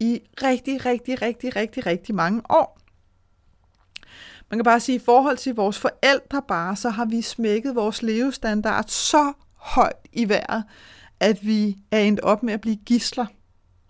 i 0.00 0.20
rigtig, 0.42 0.86
rigtig, 0.86 1.22
rigtig, 1.22 1.56
rigtig, 1.56 1.86
rigtig 1.86 2.14
mange 2.14 2.42
år. 2.50 2.78
Man 4.50 4.58
kan 4.58 4.64
bare 4.64 4.80
sige, 4.80 4.96
at 4.96 5.02
i 5.02 5.04
forhold 5.04 5.36
til 5.36 5.54
vores 5.54 5.78
forældre 5.78 6.42
bare, 6.48 6.76
så 6.76 6.90
har 6.90 7.04
vi 7.04 7.22
smækket 7.22 7.74
vores 7.74 8.02
levestandard 8.02 8.84
så 8.88 9.32
højt 9.54 10.08
i 10.12 10.28
vejret, 10.28 10.64
at 11.20 11.46
vi 11.46 11.78
er 11.90 11.98
endt 11.98 12.20
op 12.20 12.42
med 12.42 12.54
at 12.54 12.60
blive 12.60 12.76
gisler 12.76 13.26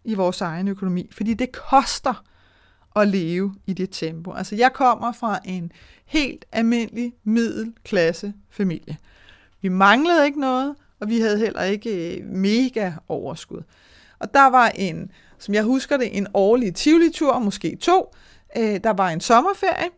i 0.05 0.15
vores 0.15 0.41
egen 0.41 0.69
økonomi. 0.69 1.09
Fordi 1.13 1.35
det 1.35 1.53
koster 1.53 2.25
at 2.97 3.09
leve 3.09 3.55
i 3.67 3.73
det 3.73 3.91
tempo. 3.91 4.33
Altså 4.33 4.57
jeg 4.57 4.73
kommer 4.73 5.13
fra 5.13 5.39
en 5.45 5.73
helt 6.05 6.45
almindelig 6.53 7.13
middelklasse 7.25 8.35
familie. 8.51 8.97
Vi 9.61 9.69
manglede 9.69 10.27
ikke 10.27 10.41
noget, 10.41 10.75
og 11.01 11.09
vi 11.09 11.21
havde 11.21 11.39
heller 11.39 11.63
ikke 11.63 12.17
øh, 12.17 12.27
mega 12.27 12.93
overskud. 13.09 13.63
Og 14.19 14.35
der 14.35 14.47
var 14.51 14.69
en, 14.69 15.11
som 15.39 15.55
jeg 15.55 15.63
husker 15.63 15.97
det, 15.97 16.17
en 16.17 16.27
årlig 16.35 16.75
Tivoli-tur, 16.75 17.39
måske 17.39 17.77
to. 17.81 18.15
Øh, 18.57 18.81
der 18.85 18.91
var 18.91 19.09
en 19.09 19.21
sommerferie. 19.21 19.89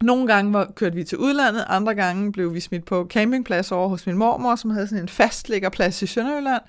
Nogle 0.00 0.26
gange 0.26 0.52
var, 0.52 0.72
kørte 0.74 0.96
vi 0.96 1.04
til 1.04 1.18
udlandet, 1.18 1.64
andre 1.68 1.94
gange 1.94 2.32
blev 2.32 2.54
vi 2.54 2.60
smidt 2.60 2.84
på 2.84 3.06
campingplads 3.10 3.72
over 3.72 3.88
hos 3.88 4.06
min 4.06 4.16
mormor, 4.16 4.56
som 4.56 4.70
havde 4.70 4.86
sådan 4.86 5.04
en 5.04 5.08
fastlæggerplads 5.08 6.02
i 6.02 6.06
Sønderjylland. 6.06 6.62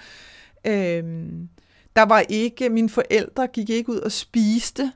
Øhm, 0.67 1.49
der 1.95 2.01
var 2.01 2.19
ikke, 2.19 2.69
mine 2.69 2.89
forældre 2.89 3.47
gik 3.47 3.69
ikke 3.69 3.89
ud 3.89 3.97
og 3.99 4.11
spiste 4.11 4.91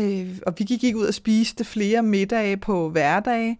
Øh, 0.00 0.38
og 0.46 0.54
vi 0.58 0.64
gik 0.64 0.84
ikke 0.84 0.98
ud 0.98 1.06
og 1.06 1.14
spiste 1.14 1.64
flere 1.64 2.02
middage 2.02 2.56
på 2.56 2.90
hverdage. 2.90 3.58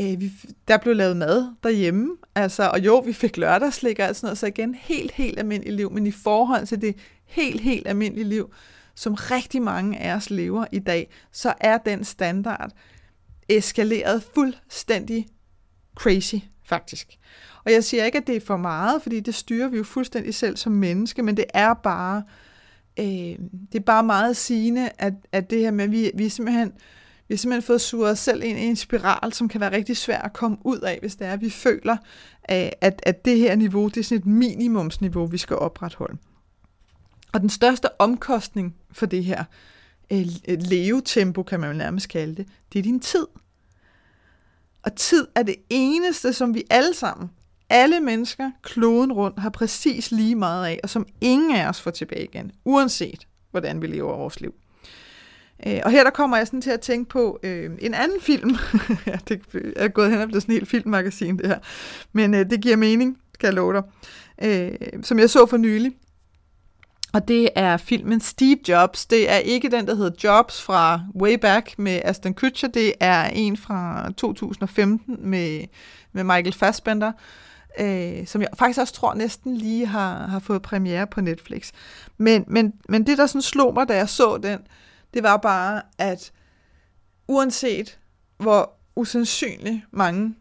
Øh, 0.00 0.20
vi, 0.20 0.32
der 0.68 0.78
blev 0.78 0.94
lavet 0.94 1.16
mad 1.16 1.54
derhjemme. 1.62 2.16
Altså, 2.34 2.68
og 2.68 2.80
jo, 2.80 2.98
vi 2.98 3.12
fik 3.12 3.36
lørdagslæg 3.36 4.00
og 4.00 4.16
sådan 4.16 4.26
noget. 4.26 4.38
Så 4.38 4.46
igen, 4.46 4.74
helt, 4.74 5.12
helt 5.12 5.38
almindeligt 5.38 5.76
liv. 5.76 5.90
Men 5.90 6.06
i 6.06 6.10
forhold 6.10 6.66
til 6.66 6.80
det 6.80 6.96
helt, 7.26 7.60
helt 7.60 7.88
almindelige 7.88 8.28
liv, 8.28 8.52
som 8.94 9.14
rigtig 9.14 9.62
mange 9.62 9.98
af 9.98 10.14
os 10.14 10.30
lever 10.30 10.64
i 10.72 10.78
dag, 10.78 11.10
så 11.32 11.54
er 11.60 11.78
den 11.78 12.04
standard 12.04 12.70
eskaleret 13.48 14.22
fuldstændig 14.34 15.26
crazy, 15.94 16.34
faktisk. 16.64 17.18
Og 17.64 17.72
jeg 17.72 17.84
siger 17.84 18.04
ikke, 18.04 18.18
at 18.18 18.26
det 18.26 18.36
er 18.36 18.40
for 18.40 18.56
meget, 18.56 19.02
fordi 19.02 19.20
det 19.20 19.34
styrer 19.34 19.68
vi 19.68 19.76
jo 19.76 19.84
fuldstændig 19.84 20.34
selv 20.34 20.56
som 20.56 20.72
menneske, 20.72 21.22
men 21.22 21.36
det 21.36 21.44
er 21.54 21.74
bare 21.74 22.16
øh, 22.16 22.49
øh, 23.00 23.38
det 23.72 23.78
er 23.78 23.84
bare 23.86 24.02
meget 24.02 24.36
sigende, 24.36 24.90
at, 24.98 25.12
at 25.32 25.50
det 25.50 25.58
her 25.58 25.70
med, 25.70 25.84
at 25.84 25.90
vi, 25.90 26.10
vi, 26.14 26.26
er 26.26 26.30
simpelthen, 26.30 26.72
vi 27.28 27.34
har 27.34 27.36
simpelthen 27.36 27.66
fået 27.66 27.80
suget 27.80 28.10
os 28.10 28.18
selv 28.18 28.42
ind 28.44 28.58
i 28.58 28.62
en 28.62 28.76
spiral, 28.76 29.32
som 29.32 29.48
kan 29.48 29.60
være 29.60 29.72
rigtig 29.72 29.96
svær 29.96 30.18
at 30.18 30.32
komme 30.32 30.56
ud 30.64 30.78
af, 30.78 30.98
hvis 31.00 31.16
det 31.16 31.26
er, 31.26 31.32
at 31.32 31.40
vi 31.40 31.50
føler, 31.50 31.96
øh, 32.50 32.68
at, 32.80 33.02
at 33.02 33.24
det 33.24 33.38
her 33.38 33.56
niveau, 33.56 33.88
det 33.88 33.96
er 33.96 34.04
sådan 34.04 34.18
et 34.18 34.26
minimumsniveau, 34.26 35.26
vi 35.26 35.38
skal 35.38 35.56
opretholde. 35.56 36.18
Og 37.32 37.40
den 37.40 37.50
største 37.50 38.00
omkostning 38.00 38.76
for 38.92 39.06
det 39.06 39.24
her 39.24 39.44
øh, 40.12 40.26
levetempo, 40.48 41.42
kan 41.42 41.60
man 41.60 41.70
jo 41.70 41.78
nærmest 41.78 42.08
kalde 42.08 42.34
det, 42.34 42.46
det 42.72 42.78
er 42.78 42.82
din 42.82 43.00
tid. 43.00 43.26
Og 44.82 44.94
tid 44.96 45.26
er 45.34 45.42
det 45.42 45.56
eneste, 45.70 46.32
som 46.32 46.54
vi 46.54 46.62
alle 46.70 46.94
sammen 46.94 47.30
alle 47.70 48.00
mennesker 48.00 48.50
kloden 48.62 49.12
rundt 49.12 49.38
har 49.38 49.50
præcis 49.50 50.10
lige 50.10 50.34
meget 50.34 50.66
af, 50.66 50.80
og 50.82 50.90
som 50.90 51.06
ingen 51.20 51.56
af 51.56 51.68
os 51.68 51.80
får 51.80 51.90
tilbage 51.90 52.24
igen, 52.24 52.52
uanset 52.64 53.26
hvordan 53.50 53.82
vi 53.82 53.86
lever 53.86 54.16
vores 54.16 54.40
liv. 54.40 54.54
Øh, 55.66 55.80
og 55.84 55.90
her 55.90 56.04
der 56.04 56.10
kommer 56.10 56.36
jeg 56.36 56.46
sådan 56.46 56.62
til 56.62 56.70
at 56.70 56.80
tænke 56.80 57.08
på 57.08 57.40
øh, 57.42 57.70
en 57.78 57.94
anden 57.94 58.20
film. 58.20 58.56
ja, 59.06 59.18
det 59.28 59.42
er 59.76 59.88
gået 59.88 60.10
hen 60.10 60.20
og 60.20 60.28
blevet 60.28 60.42
sådan 60.42 60.52
en 60.52 60.56
helt 60.56 60.68
filmmagasin, 60.68 61.38
det 61.38 61.46
her. 61.46 61.58
Men 62.12 62.34
øh, 62.34 62.50
det 62.50 62.60
giver 62.60 62.76
mening, 62.76 63.18
kan 63.40 63.46
jeg 63.46 63.54
love 63.54 63.72
dig. 63.72 63.82
Øh, 64.42 65.02
som 65.02 65.18
jeg 65.18 65.30
så 65.30 65.46
for 65.46 65.56
nylig. 65.56 65.92
Og 67.12 67.28
det 67.28 67.48
er 67.54 67.76
filmen 67.76 68.20
Steve 68.20 68.58
Jobs. 68.68 69.06
Det 69.06 69.30
er 69.30 69.36
ikke 69.36 69.70
den, 69.70 69.86
der 69.86 69.94
hedder 69.94 70.10
Jobs 70.24 70.62
fra 70.62 71.00
Way 71.14 71.34
Back 71.34 71.78
med 71.78 72.00
Aston 72.04 72.34
Kutcher. 72.34 72.68
Det 72.68 72.92
er 73.00 73.24
en 73.24 73.56
fra 73.56 74.10
2015 74.16 75.16
med, 75.20 75.64
med 76.12 76.24
Michael 76.24 76.52
Fassbender 76.52 77.08
øh, 77.08 77.49
Øh, 77.78 78.26
som 78.26 78.42
jeg 78.42 78.48
faktisk 78.58 78.80
også 78.80 78.94
tror 78.94 79.14
næsten 79.14 79.56
lige 79.56 79.86
har, 79.86 80.26
har 80.26 80.38
fået 80.38 80.62
premiere 80.62 81.06
på 81.06 81.20
Netflix. 81.20 81.72
Men, 82.18 82.44
men, 82.46 82.72
men 82.88 83.06
det, 83.06 83.18
der 83.18 83.26
sådan 83.26 83.42
slog 83.42 83.74
mig, 83.74 83.88
da 83.88 83.96
jeg 83.96 84.08
så 84.08 84.38
den, 84.42 84.58
det 85.14 85.22
var 85.22 85.36
bare, 85.36 85.82
at 85.98 86.32
uanset 87.28 87.98
hvor 88.36 88.72
usandsynligt 88.96 89.80
mange 89.90 90.34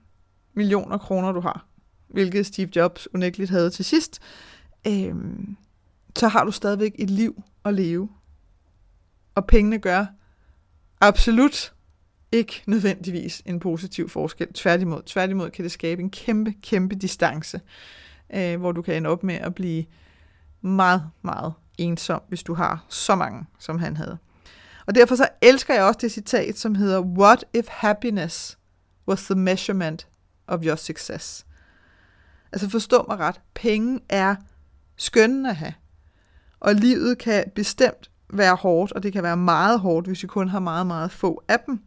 millioner 0.54 0.98
kroner 0.98 1.32
du 1.32 1.40
har, 1.40 1.66
hvilket 2.08 2.46
Steve 2.46 2.70
Jobs 2.76 3.08
unægteligt 3.14 3.52
havde 3.52 3.70
til 3.70 3.86
sidst, 3.86 4.20
øh, 4.88 5.16
så 6.16 6.28
har 6.28 6.44
du 6.44 6.52
stadigvæk 6.52 6.96
et 7.00 7.10
liv 7.10 7.44
at 7.66 7.74
leve. 7.74 8.10
Og 9.36 9.46
pengene 9.46 9.80
gør 9.80 10.06
absolut 11.02 11.74
ikke 12.32 12.64
nødvendigvis 12.68 13.42
en 13.46 13.60
positiv 13.60 14.10
forskel. 14.10 14.54
Tværtimod, 14.54 15.02
tværtimod 15.06 15.50
kan 15.50 15.64
det 15.64 15.72
skabe 15.72 16.02
en 16.02 16.10
kæmpe, 16.10 16.54
kæmpe 16.62 16.96
distance, 16.96 17.62
øh, 18.34 18.60
hvor 18.60 18.72
du 18.72 18.82
kan 18.82 18.96
ende 18.96 19.10
op 19.10 19.24
med 19.24 19.36
at 19.36 19.56
blive 19.56 19.86
meget, 20.62 21.10
meget 21.22 21.54
ensom, 21.78 22.22
hvis 22.28 22.44
du 22.44 22.54
har 22.54 22.86
så 22.90 23.16
mange, 23.16 23.46
som 23.60 23.80
han 23.80 23.98
havde. 23.98 24.18
Og 24.86 24.96
derfor 24.96 25.16
så 25.16 25.28
elsker 25.42 25.74
jeg 25.74 25.84
også 25.84 26.00
det 26.02 26.12
citat, 26.12 26.58
som 26.58 26.76
hedder, 26.76 27.00
What 27.00 27.46
if 27.54 27.68
happiness 27.68 28.58
was 29.08 29.24
the 29.24 29.36
measurement 29.36 30.08
of 30.48 30.60
your 30.64 30.76
success? 30.76 31.46
Altså 32.52 32.70
forstå 32.70 33.06
mig 33.08 33.20
ret, 33.20 33.42
penge 33.54 34.00
er 34.10 34.36
skønne 34.98 35.50
at 35.50 35.56
have. 35.56 35.74
Og 36.60 36.76
livet 36.76 37.18
kan 37.18 37.52
bestemt 37.56 38.12
være 38.34 38.56
hårdt, 38.56 38.92
og 38.92 39.04
det 39.04 39.14
kan 39.14 39.24
være 39.24 39.38
meget 39.38 39.80
hårdt, 39.80 40.08
hvis 40.08 40.24
vi 40.24 40.28
kun 40.28 40.48
har 40.48 40.60
meget, 40.60 40.88
meget 40.88 41.12
få 41.12 41.44
af 41.48 41.60
dem. 41.60 41.80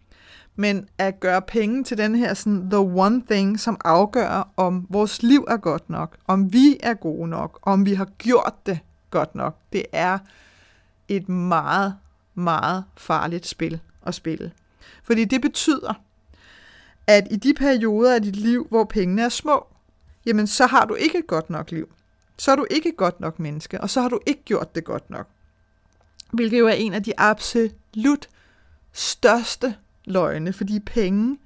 Men 0.56 0.88
at 0.98 1.20
gøre 1.20 1.42
penge 1.42 1.84
til 1.84 1.98
den 1.98 2.14
her 2.14 2.34
sådan, 2.34 2.70
the 2.70 2.78
one 2.78 3.22
thing, 3.30 3.60
som 3.60 3.80
afgør, 3.84 4.48
om 4.56 4.86
vores 4.90 5.22
liv 5.22 5.44
er 5.48 5.56
godt 5.56 5.90
nok, 5.90 6.16
om 6.26 6.52
vi 6.52 6.76
er 6.82 6.94
gode 6.94 7.28
nok, 7.28 7.58
om 7.62 7.86
vi 7.86 7.94
har 7.94 8.04
gjort 8.04 8.66
det 8.66 8.78
godt 9.10 9.34
nok, 9.34 9.56
det 9.72 9.84
er 9.92 10.18
et 11.08 11.28
meget, 11.28 11.94
meget 12.34 12.84
farligt 12.96 13.46
spil 13.46 13.80
at 14.06 14.14
spille. 14.14 14.52
Fordi 15.02 15.24
det 15.24 15.40
betyder, 15.42 15.94
at 17.06 17.28
i 17.30 17.36
de 17.36 17.54
perioder 17.54 18.14
af 18.14 18.22
dit 18.22 18.36
liv, 18.36 18.66
hvor 18.70 18.84
pengene 18.84 19.22
er 19.22 19.28
små, 19.28 19.66
jamen 20.26 20.46
så 20.46 20.66
har 20.66 20.84
du 20.84 20.94
ikke 20.94 21.18
et 21.18 21.26
godt 21.26 21.50
nok 21.50 21.70
liv. 21.70 21.88
Så 22.36 22.52
er 22.52 22.56
du 22.56 22.66
ikke 22.70 22.88
et 22.88 22.96
godt 22.96 23.20
nok 23.20 23.38
menneske, 23.38 23.80
og 23.80 23.90
så 23.90 24.00
har 24.00 24.08
du 24.08 24.20
ikke 24.26 24.42
gjort 24.44 24.74
det 24.74 24.84
godt 24.84 25.10
nok. 25.10 25.26
Hvilket 26.32 26.58
jo 26.58 26.66
er 26.66 26.72
en 26.72 26.94
af 26.94 27.02
de 27.02 27.12
absolut 27.20 28.28
største 28.92 29.76
løgne, 30.04 30.52
fordi 30.52 30.80
penge 30.80 31.38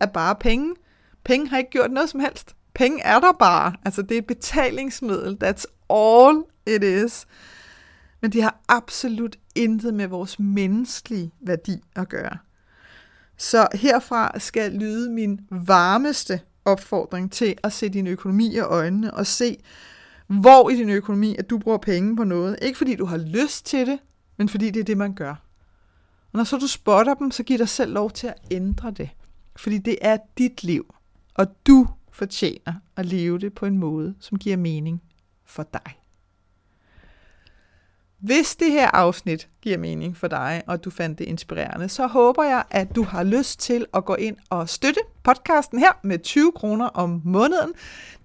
er 0.00 0.06
bare 0.06 0.34
penge. 0.34 0.74
Penge 1.24 1.48
har 1.48 1.58
ikke 1.58 1.70
gjort 1.70 1.90
noget 1.90 2.10
som 2.10 2.20
helst. 2.20 2.56
Penge 2.74 3.02
er 3.02 3.20
der 3.20 3.32
bare. 3.32 3.72
Altså 3.84 4.02
det 4.02 4.14
er 4.14 4.18
et 4.18 4.26
betalingsmiddel. 4.26 5.36
That's 5.44 5.64
all 5.90 6.44
it 6.66 6.84
is. 6.84 7.26
Men 8.22 8.32
det 8.32 8.42
har 8.42 8.60
absolut 8.68 9.36
intet 9.54 9.94
med 9.94 10.06
vores 10.06 10.38
menneskelige 10.38 11.32
værdi 11.40 11.82
at 11.96 12.08
gøre. 12.08 12.38
Så 13.36 13.68
herfra 13.74 14.38
skal 14.38 14.72
lyde 14.72 15.10
min 15.10 15.40
varmeste 15.50 16.40
opfordring 16.64 17.32
til 17.32 17.54
at 17.62 17.72
se 17.72 17.88
din 17.88 18.06
økonomi 18.06 18.54
i 18.54 18.58
øjnene 18.58 19.14
og 19.14 19.26
se, 19.26 19.56
hvor 20.26 20.70
i 20.70 20.76
din 20.76 20.90
økonomi, 20.90 21.36
at 21.38 21.50
du 21.50 21.58
bruger 21.58 21.78
penge 21.78 22.16
på 22.16 22.24
noget. 22.24 22.58
Ikke 22.62 22.78
fordi 22.78 22.94
du 22.94 23.04
har 23.04 23.16
lyst 23.16 23.66
til 23.66 23.86
det, 23.86 23.98
men 24.36 24.48
fordi 24.48 24.70
det 24.70 24.80
er 24.80 24.84
det, 24.84 24.96
man 24.96 25.14
gør. 25.14 25.47
Og 26.32 26.36
når 26.36 26.44
så 26.44 26.58
du 26.58 26.66
spotter 26.66 27.14
dem, 27.14 27.30
så 27.30 27.42
giv 27.42 27.58
dig 27.58 27.68
selv 27.68 27.92
lov 27.92 28.10
til 28.10 28.26
at 28.26 28.34
ændre 28.50 28.90
det. 28.90 29.10
Fordi 29.56 29.78
det 29.78 29.98
er 30.00 30.16
dit 30.38 30.64
liv, 30.64 30.94
og 31.34 31.46
du 31.66 31.88
fortjener 32.12 32.74
at 32.96 33.06
leve 33.06 33.38
det 33.38 33.54
på 33.54 33.66
en 33.66 33.78
måde, 33.78 34.14
som 34.20 34.38
giver 34.38 34.56
mening 34.56 35.02
for 35.44 35.62
dig. 35.72 35.97
Hvis 38.20 38.56
det 38.56 38.72
her 38.72 38.90
afsnit 38.90 39.48
giver 39.62 39.78
mening 39.78 40.16
for 40.16 40.28
dig, 40.28 40.62
og 40.66 40.84
du 40.84 40.90
fandt 40.90 41.18
det 41.18 41.24
inspirerende, 41.24 41.88
så 41.88 42.06
håber 42.06 42.44
jeg, 42.44 42.62
at 42.70 42.94
du 42.94 43.02
har 43.02 43.22
lyst 43.22 43.60
til 43.60 43.86
at 43.94 44.04
gå 44.04 44.14
ind 44.14 44.36
og 44.50 44.68
støtte 44.68 45.00
podcasten 45.22 45.78
her 45.78 45.98
med 46.02 46.18
20 46.18 46.52
kroner 46.52 46.86
om 46.86 47.22
måneden. 47.24 47.72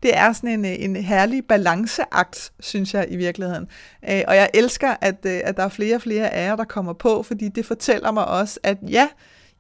Det 0.04 0.18
er 0.18 0.34
sådan 0.34 0.66
en, 0.66 0.66
en 0.66 0.96
herlig 0.96 1.46
balanceakt, 1.46 2.54
synes 2.60 2.94
jeg 2.94 3.08
i 3.10 3.16
virkeligheden. 3.16 3.68
Øh, 4.10 4.22
og 4.28 4.36
jeg 4.36 4.50
elsker, 4.54 4.96
at, 5.02 5.26
øh, 5.26 5.42
at 5.44 5.58
der 5.58 5.64
er 5.64 5.70
flere 5.70 5.96
og 5.96 6.02
flere 6.02 6.30
af 6.30 6.48
jer, 6.48 6.56
der 6.56 6.64
kommer 6.64 6.94
på, 6.94 7.24
fordi 7.24 7.48
det 7.48 7.66
fortæller 7.66 8.12
mig 8.12 8.28
også, 8.28 8.60
at 8.64 8.78
ja, 8.90 9.08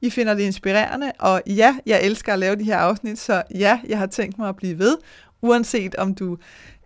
I 0.02 0.10
finder 0.10 0.34
det 0.34 0.44
inspirerende, 0.44 1.12
og 1.20 1.42
ja, 1.48 1.76
jeg 1.86 2.04
elsker 2.04 2.34
at 2.34 2.40
lave 2.40 2.56
de 2.56 2.64
her 2.64 2.78
afsnit, 2.78 3.20
så 3.20 3.44
ja, 3.56 3.80
jeg 3.88 3.98
har 3.98 4.08
tænkt 4.08 4.38
mig 4.38 4.50
at 4.50 4.56
blive 4.56 4.80
ved, 4.80 4.98
uanset 5.42 5.96
om 5.96 6.16
du 6.16 6.38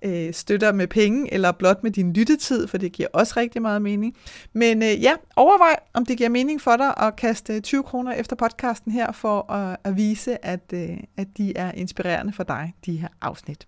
øh, 0.03 0.33
støtter 0.33 0.71
med 0.71 0.87
penge, 0.87 1.33
eller 1.33 1.51
blot 1.51 1.83
med 1.83 1.91
din 1.91 2.13
lyttetid, 2.13 2.67
for 2.67 2.77
det 2.77 2.91
giver 2.91 3.09
også 3.13 3.33
rigtig 3.37 3.61
meget 3.61 3.81
mening. 3.81 4.15
Men 4.53 4.83
øh, 4.83 5.03
ja, 5.03 5.13
overvej, 5.35 5.79
om 5.93 6.05
det 6.05 6.17
giver 6.17 6.29
mening 6.29 6.61
for 6.61 6.75
dig 6.75 6.93
at 6.97 7.15
kaste 7.15 7.53
øh, 7.53 7.61
20 7.61 7.83
kroner 7.83 8.11
efter 8.11 8.35
podcasten 8.35 8.91
her, 8.91 9.11
for 9.11 9.51
at, 9.51 9.77
at 9.83 9.97
vise, 9.97 10.45
at, 10.45 10.73
øh, 10.73 10.97
at 11.17 11.27
de 11.37 11.57
er 11.57 11.71
inspirerende 11.71 12.33
for 12.33 12.43
dig, 12.43 12.73
de 12.85 12.97
her 12.97 13.07
afsnit. 13.21 13.67